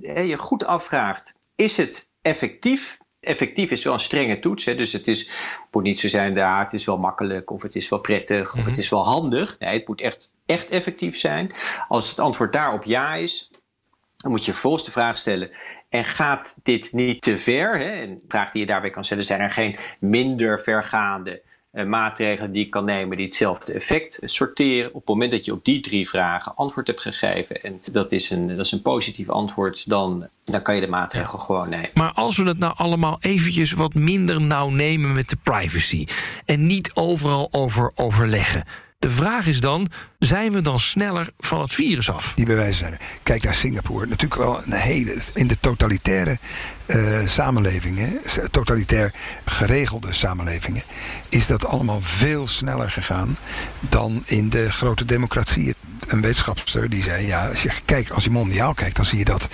je 0.01 0.37
goed 0.37 0.65
afvraagt, 0.65 1.35
is 1.55 1.77
het 1.77 2.09
effectief? 2.21 2.97
Effectief 3.19 3.71
is 3.71 3.83
wel 3.83 3.93
een 3.93 3.99
strenge 3.99 4.39
toets. 4.39 4.65
Hè? 4.65 4.75
Dus 4.75 4.93
het 4.93 5.07
is, 5.07 5.29
moet 5.71 5.83
niet 5.83 5.99
zo 5.99 6.07
zijn, 6.07 6.33
ja, 6.33 6.63
het 6.63 6.73
is 6.73 6.85
wel 6.85 6.97
makkelijk 6.97 7.51
of 7.51 7.61
het 7.61 7.75
is 7.75 7.89
wel 7.89 7.99
prettig 7.99 8.47
of 8.47 8.53
mm-hmm. 8.53 8.69
het 8.69 8.79
is 8.79 8.89
wel 8.89 9.05
handig. 9.05 9.59
Nee, 9.59 9.77
het 9.77 9.87
moet 9.87 10.01
echt, 10.01 10.31
echt 10.45 10.69
effectief 10.69 11.17
zijn. 11.17 11.53
Als 11.87 12.09
het 12.09 12.19
antwoord 12.19 12.53
daarop 12.53 12.83
ja 12.83 13.15
is, 13.15 13.51
dan 14.17 14.31
moet 14.31 14.45
je 14.45 14.51
vervolgens 14.51 14.85
de 14.85 14.91
vraag 14.91 15.17
stellen: 15.17 15.51
en 15.89 16.05
gaat 16.05 16.55
dit 16.63 16.93
niet 16.93 17.21
te 17.21 17.37
ver? 17.37 17.77
Hè? 17.77 17.89
En 17.89 18.13
de 18.13 18.25
vraag 18.27 18.51
die 18.51 18.61
je 18.61 18.67
daarbij 18.67 18.89
kan 18.89 19.03
stellen: 19.03 19.23
zijn 19.23 19.41
er 19.41 19.51
geen 19.51 19.77
minder 19.99 20.59
vergaande 20.59 21.41
maatregelen 21.83 22.51
die 22.51 22.65
ik 22.65 22.71
kan 22.71 22.85
nemen 22.85 23.17
die 23.17 23.25
hetzelfde 23.25 23.73
effect 23.73 24.19
sorteren? 24.23 24.87
Op 24.87 24.95
het 24.95 25.07
moment 25.07 25.31
dat 25.31 25.45
je 25.45 25.51
op 25.51 25.65
die 25.65 25.79
drie 25.79 26.09
vragen 26.09 26.55
antwoord 26.55 26.87
hebt 26.87 27.01
gegeven 27.01 27.61
en 27.61 27.81
dat 27.91 28.11
is 28.11 28.29
een, 28.29 28.47
dat 28.47 28.65
is 28.65 28.71
een 28.71 28.81
positief 28.81 29.29
antwoord, 29.29 29.89
dan, 29.89 30.27
dan 30.43 30.61
kan 30.61 30.75
je 30.75 30.81
de 30.81 30.87
maatregel 30.87 31.39
gewoon 31.39 31.69
nemen. 31.69 31.89
Maar 31.93 32.11
als 32.11 32.37
we 32.37 32.47
het 32.47 32.59
nou 32.59 32.73
allemaal 32.75 33.17
eventjes 33.19 33.71
wat 33.71 33.93
minder 33.93 34.41
nauw 34.41 34.69
nemen 34.69 35.13
met 35.13 35.29
de 35.29 35.37
privacy 35.43 36.07
en 36.45 36.65
niet 36.65 36.91
overal 36.93 37.47
over 37.51 37.91
overleggen. 37.95 38.63
De 39.05 39.11
vraag 39.11 39.47
is 39.47 39.59
dan, 39.59 39.87
zijn 40.19 40.51
we 40.51 40.61
dan 40.61 40.79
sneller 40.79 41.29
van 41.39 41.61
het 41.61 41.73
virus 41.73 42.09
af? 42.09 42.33
Die 42.35 42.45
bewijzen 42.45 42.75
zijn 42.75 42.91
er. 42.91 42.99
Kijk 43.23 43.43
naar 43.43 43.53
Singapore. 43.53 44.05
Natuurlijk 44.05 44.41
wel 44.41 44.63
een 44.63 44.71
hele... 44.71 45.17
In 45.33 45.47
de 45.47 45.57
totalitaire 45.59 46.37
uh, 46.85 47.27
samenlevingen, 47.27 48.21
totalitair 48.51 49.13
geregelde 49.45 50.13
samenlevingen... 50.13 50.83
is 51.29 51.47
dat 51.47 51.65
allemaal 51.65 51.99
veel 52.01 52.47
sneller 52.47 52.91
gegaan 52.91 53.37
dan 53.79 54.23
in 54.25 54.49
de 54.49 54.71
grote 54.71 55.05
democratieën. 55.05 55.75
Een 56.07 56.21
wetenschapster 56.21 56.89
die 56.89 57.03
zei, 57.03 57.27
ja, 57.27 57.47
als 57.47 57.63
je, 57.63 57.71
kijkt, 57.85 58.11
als 58.11 58.23
je 58.23 58.29
mondiaal 58.29 58.73
kijkt... 58.73 58.95
dan 58.95 59.05
zie 59.05 59.17
je 59.17 59.25
dat 59.25 59.47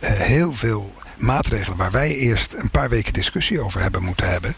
uh, 0.00 0.10
heel 0.10 0.52
veel 0.52 0.94
maatregelen 1.18 1.78
waar 1.78 1.90
wij 1.90 2.14
eerst 2.14 2.54
een 2.54 2.70
paar 2.70 2.88
weken 2.88 3.12
discussie 3.12 3.60
over 3.60 3.80
hebben 3.80 4.02
moeten 4.02 4.28
hebben. 4.28 4.54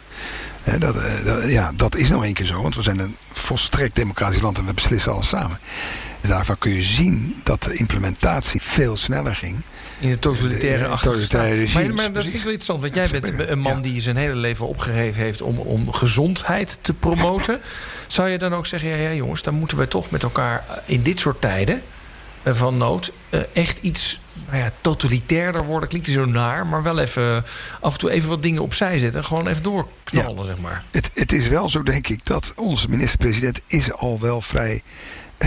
Hè, 0.62 0.78
dat, 0.78 0.96
uh, 0.96 1.24
dat, 1.24 1.48
ja, 1.48 1.72
dat 1.76 1.96
is 1.96 2.08
nou 2.08 2.24
één 2.24 2.34
keer 2.34 2.46
zo, 2.46 2.62
want 2.62 2.74
we 2.74 2.82
zijn 2.82 2.98
een 2.98 3.16
volstrekt 3.32 3.94
democratisch 3.94 4.40
land 4.40 4.58
en 4.58 4.66
we 4.66 4.72
beslissen 4.72 5.12
alles 5.12 5.28
samen. 5.28 5.58
Daarvan 6.20 6.58
kun 6.58 6.70
je 6.70 6.82
zien 6.82 7.40
dat 7.42 7.62
de 7.62 7.74
implementatie 7.74 8.62
veel 8.62 8.96
sneller 8.96 9.36
ging. 9.36 9.56
In 9.98 10.10
de 10.10 10.18
totalitaire 10.18 10.86
achterstand. 10.86 11.72
Maar, 11.72 11.94
maar 11.94 12.12
dat 12.12 12.22
vind 12.22 12.34
ik 12.34 12.42
wel 12.42 12.52
interessant, 12.52 12.80
want 12.80 12.94
jij 12.94 13.08
bent 13.08 13.48
een 13.48 13.58
man 13.58 13.80
die 13.80 14.00
zijn 14.00 14.16
hele 14.16 14.34
leven 14.34 14.66
opgegeven 14.66 15.22
heeft 15.22 15.42
om, 15.42 15.58
om 15.58 15.92
gezondheid 15.92 16.78
te 16.80 16.92
promoten. 16.92 17.60
Zou 18.06 18.28
je 18.28 18.38
dan 18.38 18.54
ook 18.54 18.66
zeggen, 18.66 18.88
ja, 18.88 18.96
ja 18.96 19.12
jongens, 19.12 19.42
dan 19.42 19.54
moeten 19.54 19.78
we 19.78 19.88
toch 19.88 20.10
met 20.10 20.22
elkaar 20.22 20.64
in 20.84 21.02
dit 21.02 21.18
soort 21.18 21.40
tijden 21.40 21.82
van 22.44 22.76
nood 22.76 23.12
echt 23.52 23.78
iets 23.80 24.20
nou 24.46 24.56
ja, 24.56 24.72
totalitairder 24.80 25.64
worden. 25.64 25.88
Klinkt 25.88 26.06
hij 26.06 26.16
zo 26.16 26.24
naar, 26.24 26.66
maar 26.66 26.82
wel 26.82 26.98
even 26.98 27.44
af 27.80 27.92
en 27.92 27.98
toe 27.98 28.10
even 28.10 28.28
wat 28.28 28.42
dingen 28.42 28.62
opzij 28.62 28.98
zetten. 28.98 29.20
En 29.20 29.26
gewoon 29.26 29.46
even 29.46 29.62
doorknallen, 29.62 30.36
ja. 30.36 30.44
zeg 30.44 30.58
maar. 30.58 30.84
Het, 30.90 31.10
het 31.14 31.32
is 31.32 31.48
wel 31.48 31.68
zo, 31.68 31.82
denk 31.82 32.08
ik, 32.08 32.26
dat 32.26 32.52
onze 32.56 32.88
minister-president 32.88 33.60
is 33.66 33.92
al 33.92 34.20
wel 34.20 34.40
vrij 34.40 34.82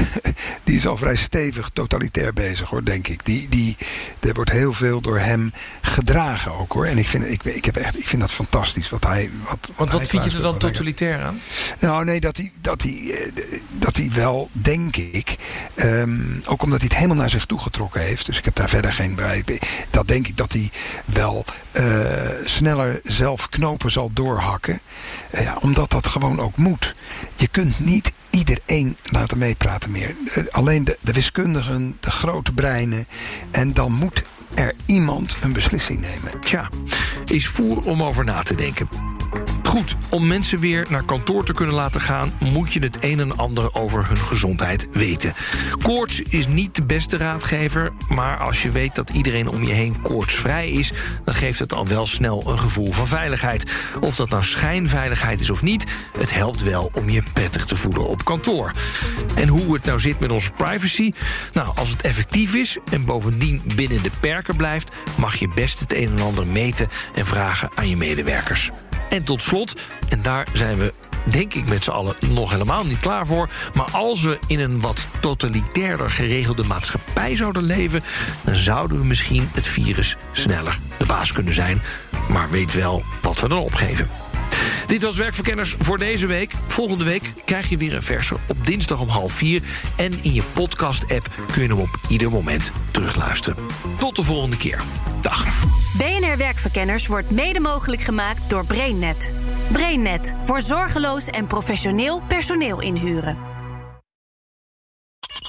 die 0.64 0.76
is 0.76 0.88
al 0.88 0.98
vrij 0.98 1.16
stevig 1.16 1.70
totalitair 1.74 2.34
bezig 2.34 2.70
hoor, 2.70 2.84
denk 2.84 3.08
ik. 3.08 3.26
Die, 3.26 3.50
die, 3.50 3.78
er 4.20 4.34
wordt 4.34 4.52
heel 4.52 4.74
veel 4.74 5.02
door 5.02 5.20
hem 5.20 5.54
gedragen 5.82 6.54
ook 6.54 6.74
hoor. 6.74 6.86
En 6.86 6.98
ik 6.98 7.08
vind, 7.08 7.32
ik, 7.32 7.44
ik 7.44 7.66
heb 7.66 7.76
echt, 7.76 8.00
ik 8.00 8.08
vind 8.08 8.22
dat 8.22 8.32
fantastisch. 8.32 8.90
Wat 8.90 9.04
hij, 9.04 9.30
wat, 9.50 9.70
Want 9.76 9.92
wat 9.92 10.08
vind 10.08 10.24
je 10.24 10.32
er 10.32 10.42
dan 10.42 10.58
totalitair 10.58 11.24
aan? 11.24 11.42
Nou 11.80 12.06
nee, 12.06 12.20
dat 12.20 12.38
hij, 12.38 12.52
dat 12.62 12.82
hij, 12.82 13.32
dat 13.80 13.98
hij 13.98 14.10
wel, 14.14 14.50
denk 14.52 14.96
ik, 14.96 15.38
um, 15.76 16.42
ook 16.46 16.64
omdat 16.64 16.80
hij 16.80 16.88
het 16.88 16.98
helemaal 16.98 17.18
naar 17.18 17.30
zich 17.30 17.46
toe 17.46 17.60
getrokken 17.60 18.02
heeft. 18.02 18.26
Dus 18.26 18.38
ik 18.38 18.46
heb 18.46 18.56
daar 18.56 18.70
verder 18.70 18.92
geen 18.92 19.16
bij. 19.16 19.44
Dat 19.90 20.08
denk 20.08 20.28
ik 20.28 20.38
dat 20.38 20.52
hij 20.52 20.72
wel 21.06 21.46
uh, 21.72 21.84
sneller 22.46 23.02
zelf 23.04 23.50
knopen 23.50 23.92
zal 23.92 24.12
doorhakken. 24.14 24.80
Uh, 25.36 25.44
ja, 25.44 25.58
omdat 25.60 25.92
dat 25.92 26.08
gewoon 26.08 26.40
ook 26.40 26.58
moet. 26.58 26.94
Je 27.36 27.48
kunt 27.48 27.80
niet 27.80 28.12
iedereen 28.34 28.98
laten 29.04 29.38
meepraten 29.38 29.92
meer. 29.92 30.16
Alleen 30.52 30.84
de, 30.84 30.98
de 31.02 31.14
wiskundigen, 31.14 31.98
de 32.00 32.12
grote 32.12 32.52
breinen. 32.52 33.08
En 33.52 33.74
dan 33.74 33.92
moet 33.92 34.24
er 34.54 34.74
iemand 34.86 35.38
een 35.42 35.54
beslissing 35.54 36.00
nemen. 36.00 36.40
Tja, 36.42 36.70
is 37.26 37.48
voer 37.48 37.84
om 37.84 38.04
over 38.04 38.26
na 38.26 38.44
te 38.44 38.56
denken. 38.56 39.13
Goed, 39.74 39.96
om 40.10 40.28
mensen 40.28 40.60
weer 40.60 40.88
naar 40.90 41.04
kantoor 41.04 41.46
te 41.46 41.54
kunnen 41.54 41.76
laten 41.76 42.02
gaan... 42.02 42.34
moet 42.40 42.74
je 42.74 42.80
het 42.80 42.98
een 43.04 43.20
en 43.20 43.38
ander 43.38 43.76
over 43.76 44.08
hun 44.08 44.18
gezondheid 44.18 44.88
weten. 44.92 45.34
Koorts 45.82 46.22
is 46.22 46.48
niet 46.48 46.76
de 46.76 46.84
beste 46.84 47.18
raadgever... 47.18 47.92
maar 48.10 48.38
als 48.38 48.62
je 48.62 48.72
weet 48.72 48.96
dat 48.96 49.10
iedereen 49.10 49.50
om 49.50 49.64
je 49.64 49.74
heen 49.74 50.02
koortsvrij 50.02 50.70
is... 50.70 50.94
dan 51.26 51.34
geeft 51.34 51.60
het 51.60 51.74
al 51.74 51.88
wel 51.88 52.06
snel 52.06 52.44
een 52.48 52.60
gevoel 52.60 52.92
van 52.92 53.08
veiligheid. 53.08 53.72
Of 54.00 54.16
dat 54.16 54.30
nou 54.30 54.44
schijnveiligheid 54.44 55.40
is 55.40 55.50
of 55.50 55.62
niet... 55.62 55.86
het 56.18 56.34
helpt 56.34 56.64
wel 56.64 56.92
om 56.94 57.10
je 57.10 57.24
prettig 57.34 57.66
te 57.66 57.76
voelen 57.76 58.08
op 58.08 58.26
kantoor. 58.26 58.72
En 59.36 59.48
hoe 59.48 59.74
het 59.74 59.86
nou 59.86 60.00
zit 60.00 60.20
met 60.20 60.32
onze 60.32 60.52
privacy? 60.52 61.12
Nou, 61.54 61.76
als 61.76 61.90
het 61.90 62.02
effectief 62.02 62.54
is 62.54 62.78
en 62.92 63.06
bovendien 63.06 63.62
binnen 63.76 64.04
de 64.04 64.12
perken 64.20 64.56
blijft... 64.56 64.92
mag 65.16 65.36
je 65.36 65.48
best 65.56 65.80
het 65.80 65.94
een 65.94 66.10
en 66.18 66.24
ander 66.24 66.48
meten 66.48 66.90
en 67.16 67.26
vragen 67.26 67.70
aan 67.76 67.90
je 67.90 67.98
medewerkers. 67.98 68.72
En 69.10 69.24
tot 69.24 69.42
slot, 69.42 69.76
en 70.10 70.22
daar 70.22 70.48
zijn 70.54 70.78
we 70.78 70.94
denk 71.26 71.54
ik 71.54 71.66
met 71.70 71.84
z'n 71.84 71.90
allen 71.90 72.16
nog 72.30 72.52
helemaal 72.52 72.86
niet 72.86 73.00
klaar 73.00 73.26
voor... 73.26 73.50
maar 73.74 73.92
als 73.92 74.22
we 74.22 74.40
in 74.48 74.60
een 74.60 74.82
wat 74.82 75.08
totalitairder 75.20 76.10
geregelde 76.10 76.64
maatschappij 76.64 77.36
zouden 77.36 77.64
leven... 77.64 78.04
dan 78.44 78.56
zouden 78.56 78.98
we 79.00 79.06
misschien 79.06 79.50
het 79.54 79.68
virus 79.68 80.16
sneller 80.32 80.80
de 80.98 81.06
baas 81.06 81.32
kunnen 81.32 81.54
zijn. 81.54 81.82
Maar 82.30 82.50
weet 82.50 82.74
wel 82.74 83.04
wat 83.22 83.40
we 83.40 83.48
dan 83.48 83.60
opgeven. 83.60 84.23
Dit 84.94 85.04
was 85.04 85.16
Werkverkenners 85.16 85.76
voor 85.80 85.98
deze 85.98 86.28
week. 86.28 86.54
Volgende 86.68 87.04
week 87.04 87.34
krijg 87.46 87.70
je 87.70 87.78
weer 87.78 87.96
een 87.96 88.02
verse 88.02 88.36
op 88.48 88.66
dinsdag 88.66 89.00
om 89.00 89.08
half 89.08 89.34
vier. 89.34 89.62
En 89.96 90.24
in 90.24 90.34
je 90.34 90.44
podcast-app 90.54 91.30
kun 91.52 91.62
je 91.62 91.68
hem 91.68 91.80
op 91.80 92.00
ieder 92.10 92.30
moment 92.30 92.72
terugluisteren. 92.92 93.66
Tot 94.00 94.16
de 94.16 94.24
volgende 94.24 94.58
keer. 94.58 94.82
Dag. 95.22 95.46
BNR 95.98 96.38
Werkverkenners 96.38 97.08
wordt 97.08 97.32
mede 97.32 97.60
mogelijk 97.60 98.02
gemaakt 98.02 98.50
door 98.50 98.66
BrainNet. 98.66 99.34
BrainNet 99.72 100.36
voor 100.44 100.62
zorgeloos 100.62 101.28
en 101.28 101.48
professioneel 101.48 102.22
personeel 102.28 102.82
inhuren. 102.82 103.53